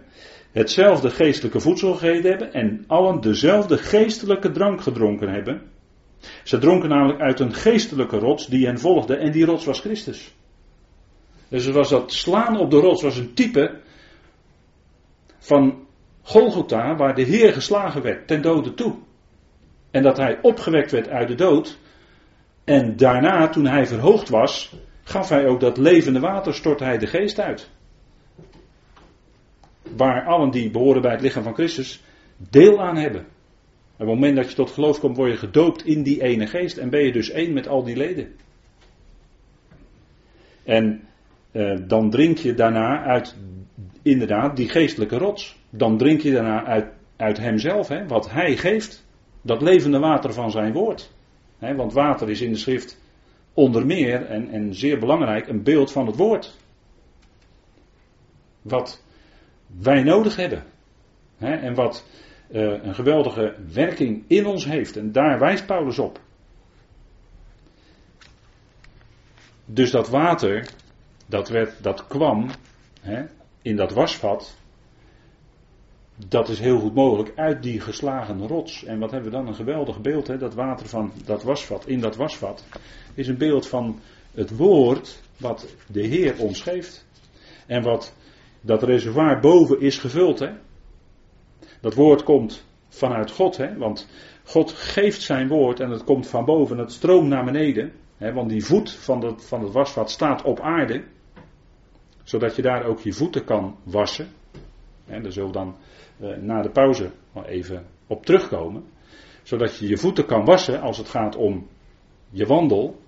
[0.52, 5.62] hetzelfde geestelijke voedsel gegeten hebben en allen dezelfde geestelijke drank gedronken hebben.
[6.44, 10.36] Ze dronken namelijk uit een geestelijke rots die hen volgde en die rots was Christus.
[11.48, 13.80] Dus was dat slaan op de rots was een type
[15.40, 15.83] van
[16.24, 18.96] Golgotha waar de Heer geslagen werd ten dode toe.
[19.92, 21.78] En dat hij opgewekt werd uit de dood.
[22.64, 27.08] En daarna, toen hij verhoogd was, gaf hij ook dat levende water, stortte hij de
[27.08, 27.70] geest uit.
[29.96, 32.04] Waar allen die behoren bij het lichaam van Christus
[32.38, 33.22] deel aan hebben.
[33.94, 36.78] Op het moment dat je tot geloof komt, word je gedoopt in die ene geest
[36.78, 38.36] en ben je dus één met al die leden.
[40.64, 41.02] En
[41.52, 43.36] eh, dan drink je daarna uit
[44.02, 45.62] inderdaad die geestelijke rots.
[45.76, 49.06] Dan drink je daarna uit, uit hemzelf, hè, wat hij geeft.
[49.42, 51.12] Dat levende water van zijn woord.
[51.58, 53.02] Hè, want water is in de schrift
[53.54, 56.58] onder meer en, en zeer belangrijk een beeld van het woord.
[58.62, 59.04] Wat
[59.80, 60.64] wij nodig hebben.
[61.38, 62.06] Hè, en wat
[62.52, 64.98] uh, een geweldige werking in ons heeft.
[64.98, 66.20] En daar wijst Paulus op.
[69.66, 70.70] Dus dat water,
[71.26, 72.50] dat, werd, dat kwam
[73.02, 73.26] hè,
[73.62, 74.62] in dat wasvat.
[76.16, 78.84] Dat is heel goed mogelijk uit die geslagen rots.
[78.84, 79.48] En wat hebben we dan?
[79.48, 80.28] Een geweldig beeld.
[80.28, 80.38] Hè?
[80.38, 82.66] Dat water van dat wasvat, in dat wasvat,
[83.14, 84.00] is een beeld van
[84.32, 87.06] het woord wat de Heer ons geeft.
[87.68, 88.14] En wat
[88.62, 90.40] dat reservoir boven is gevuld.
[90.40, 90.52] Hè?
[91.82, 93.58] Dat woord komt vanuit God.
[93.58, 93.78] Hè?
[93.78, 94.08] Want
[94.44, 96.78] God geeft zijn woord en het komt van boven.
[96.78, 97.92] Het stroomt naar beneden.
[98.18, 98.34] Hè?
[98.34, 101.04] Want die voet van, dat, van het wasvat staat op aarde.
[102.24, 104.28] Zodat je daar ook je voeten kan wassen.
[105.06, 105.76] En daar zullen we dan
[106.22, 108.84] uh, na de pauze wel even op terugkomen.
[109.44, 111.68] Zodat je je voeten kan wassen als het gaat om
[112.30, 113.02] je wandel.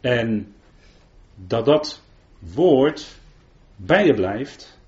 [0.00, 0.54] En
[1.34, 2.02] dat dat
[2.38, 3.20] woord
[3.76, 4.80] bij je blijft,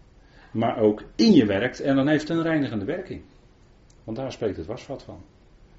[0.53, 1.81] maar ook in je werkt.
[1.81, 3.23] En dan heeft het een reinigende werking.
[4.05, 5.23] Want daar spreekt het wasvat van.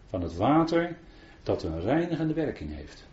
[0.05, 0.97] Van het water
[1.43, 3.07] dat een reinigende werking heeft.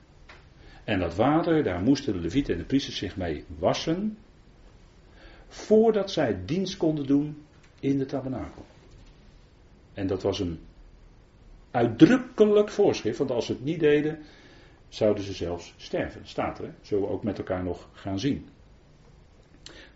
[0.84, 4.18] En dat water, daar moesten de levieten en de priesters zich mee wassen
[5.52, 7.42] voordat zij dienst konden doen
[7.80, 8.64] in de tabernakel.
[9.94, 10.58] En dat was een
[11.70, 14.18] uitdrukkelijk voorschrift, want als ze het niet deden,
[14.88, 16.20] zouden ze zelfs sterven.
[16.24, 18.46] Staat er, zullen we ook met elkaar nog gaan zien.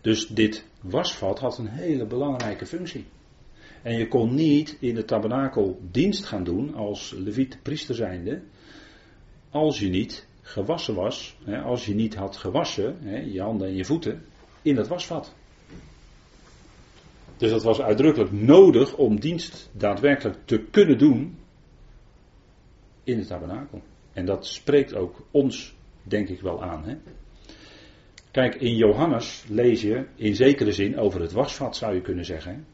[0.01, 3.05] Dus dit wasvat had een hele belangrijke functie.
[3.81, 8.41] En je kon niet in de tabernakel dienst gaan doen als leviet priester zijnde,
[9.49, 12.97] als je niet gewassen was, als je niet had gewassen,
[13.31, 14.25] je handen en je voeten,
[14.61, 15.35] in dat wasvat.
[17.37, 21.37] Dus dat was uitdrukkelijk nodig om dienst daadwerkelijk te kunnen doen
[23.03, 23.81] in het tabernakel.
[24.13, 26.83] En dat spreekt ook ons, denk ik wel aan.
[26.83, 26.97] Hè?
[28.31, 32.65] Kijk, in Johannes lees je in zekere zin over het wasvat, zou je kunnen zeggen.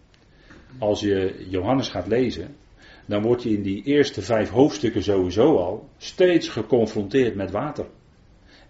[0.77, 2.55] Als je Johannes gaat lezen,
[3.05, 7.85] dan word je in die eerste vijf hoofdstukken sowieso al steeds geconfronteerd met water.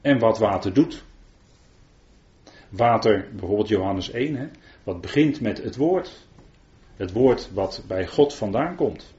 [0.02, 1.04] En wat water doet.
[2.70, 4.48] Water, bijvoorbeeld Johannes 1, hè,
[4.84, 6.28] wat begint met het woord.
[6.96, 9.14] Het woord wat bij God vandaan komt.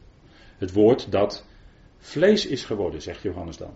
[0.58, 1.46] Het woord dat
[1.98, 3.74] vlees is geworden, zegt Johannes dan.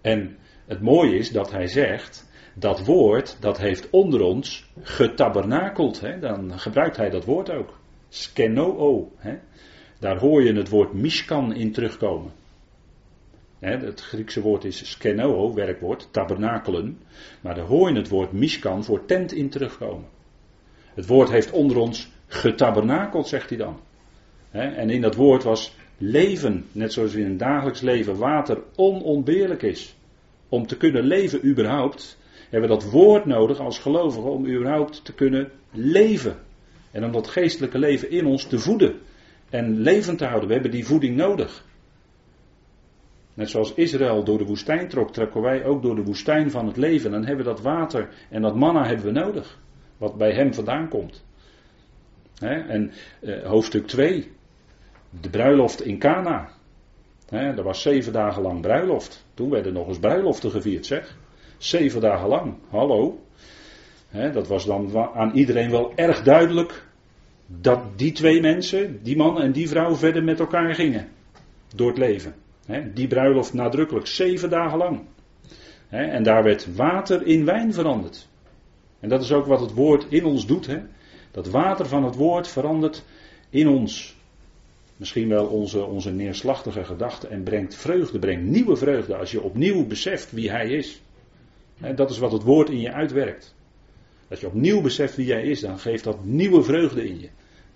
[0.00, 0.36] En
[0.66, 6.00] het mooie is dat hij zegt, dat woord, dat heeft onder ons getabernakeld.
[6.00, 6.18] Hè?
[6.18, 7.78] Dan gebruikt hij dat woord ook.
[8.08, 9.12] Skenoo.
[9.16, 9.38] Hè?
[9.98, 12.32] Daar hoor je het woord mishkan in terugkomen.
[13.58, 16.98] Hè, het Griekse woord is skenoo, werkwoord, tabernakelen.
[17.40, 20.08] Maar daar hoor je het woord mishkan voor tent in terugkomen.
[20.96, 23.80] Het woord heeft onder ons getabernakeld, zegt hij dan.
[24.50, 29.96] En in dat woord was leven, net zoals in een dagelijks leven water onontbeerlijk is.
[30.48, 32.18] Om te kunnen leven überhaupt,
[32.50, 36.36] hebben we dat woord nodig als gelovigen om überhaupt te kunnen leven.
[36.90, 38.94] En om dat geestelijke leven in ons te voeden
[39.50, 40.48] en levend te houden.
[40.48, 41.64] We hebben die voeding nodig.
[43.34, 46.76] Net zoals Israël door de woestijn trok, trekken wij ook door de woestijn van het
[46.76, 47.06] leven.
[47.06, 49.58] En dan hebben we dat water en dat manna hebben we nodig
[49.98, 51.24] wat bij hem vandaan komt.
[52.40, 54.30] en eh, hoofdstuk 2,
[55.20, 56.48] de bruiloft in Cana.
[57.30, 59.24] er was zeven dagen lang bruiloft.
[59.34, 61.16] Toen werden nog eens bruiloften gevierd, zeg.
[61.58, 63.20] Zeven dagen lang, hallo.
[64.10, 66.84] dat was dan aan iedereen wel erg duidelijk
[67.46, 71.08] dat die twee mensen, die man en die vrouw, verder met elkaar gingen.
[71.74, 72.34] Door het leven.
[72.94, 75.00] die bruiloft nadrukkelijk, zeven dagen lang.
[75.88, 78.28] en daar werd water in wijn veranderd.
[79.00, 80.66] En dat is ook wat het woord in ons doet.
[80.66, 80.78] Hè?
[81.30, 83.04] Dat water van het woord verandert
[83.50, 84.16] in ons.
[84.96, 89.86] Misschien wel onze, onze neerslachtige gedachten en brengt vreugde, brengt nieuwe vreugde als je opnieuw
[89.86, 91.00] beseft wie Hij is.
[91.94, 93.54] Dat is wat het woord in je uitwerkt.
[94.28, 97.28] Dat je opnieuw beseft wie Hij is, dan geeft dat nieuwe vreugde in je.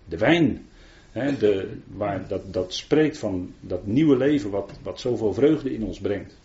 [0.05, 0.67] De wijn.
[1.11, 5.85] Hè, de, waar, dat, dat spreekt van dat nieuwe leven wat, wat zoveel vreugde in
[5.85, 6.39] ons brengt.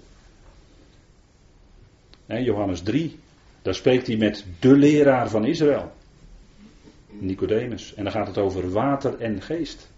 [2.27, 3.15] Johannes 3,
[3.65, 5.91] daar spreekt hij met de leraar van Israël.
[7.09, 7.93] Nicodemus.
[7.93, 9.91] En dan gaat het over water en geest.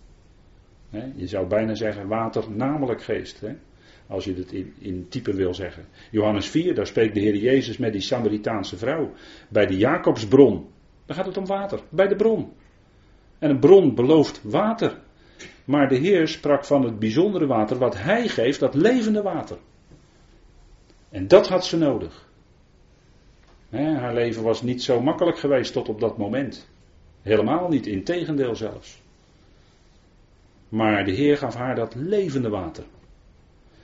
[1.16, 3.44] Je zou bijna zeggen water, namelijk geest.
[4.08, 5.86] Als je het in, in type wil zeggen.
[6.12, 9.14] Johannes 4, daar spreekt de Heer Jezus met die Samaritaanse vrouw.
[9.50, 10.68] Bij de Jacobsbron.
[11.06, 11.80] Dan gaat het om water.
[11.90, 12.54] Bij de bron.
[13.40, 14.98] En een bron belooft water.
[15.66, 19.58] Maar de Heer sprak van het bijzondere water wat Hij geeft, dat levende water.
[21.10, 22.27] En dat had ze nodig.
[23.70, 26.68] Haar leven was niet zo makkelijk geweest tot op dat moment.
[27.22, 29.02] Helemaal niet, in tegendeel zelfs.
[30.70, 32.84] Maar de Heer gaf haar dat levende water.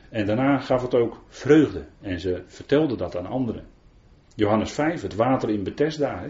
[0.09, 1.85] En daarna gaf het ook vreugde.
[2.01, 3.65] En ze vertelde dat aan anderen.
[4.35, 6.25] Johannes 5, het water in Bethesda.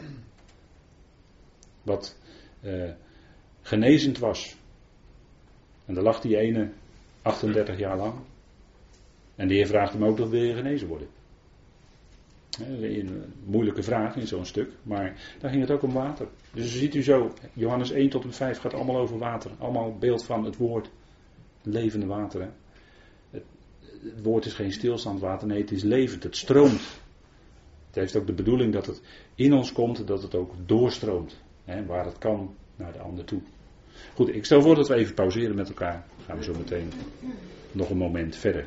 [1.82, 2.18] Wat
[2.62, 2.92] eh,
[3.62, 4.56] genezend was.
[5.86, 6.72] En daar lag die ene
[7.22, 8.14] 38 jaar lang.
[9.36, 11.08] En de Heer vraagt hem ook dat wil je genezen worden.
[12.60, 16.28] Een moeilijke vraag in zo'n stuk, maar daar ging het ook om water.
[16.54, 19.52] Dus ziet u zo, Johannes 1 tot en met 5 gaat allemaal over water.
[19.60, 20.90] Allemaal beeld van het woord
[21.62, 22.42] levende water.
[23.30, 23.44] Het,
[24.02, 27.02] het, woord is geen stilstand water, nee, het is levend, het stroomt.
[27.88, 29.02] Het heeft ook de bedoeling dat het
[29.36, 31.42] in ons komt, dat het ook doorstroomt.
[31.66, 31.86] Hè?
[31.86, 33.42] Waar het kan, naar de ander toe.
[34.14, 36.06] Goed, ik stel voor dat we even pauzeren met elkaar.
[36.16, 36.92] Dan gaan we zo meteen
[37.72, 38.66] nog een moment verder.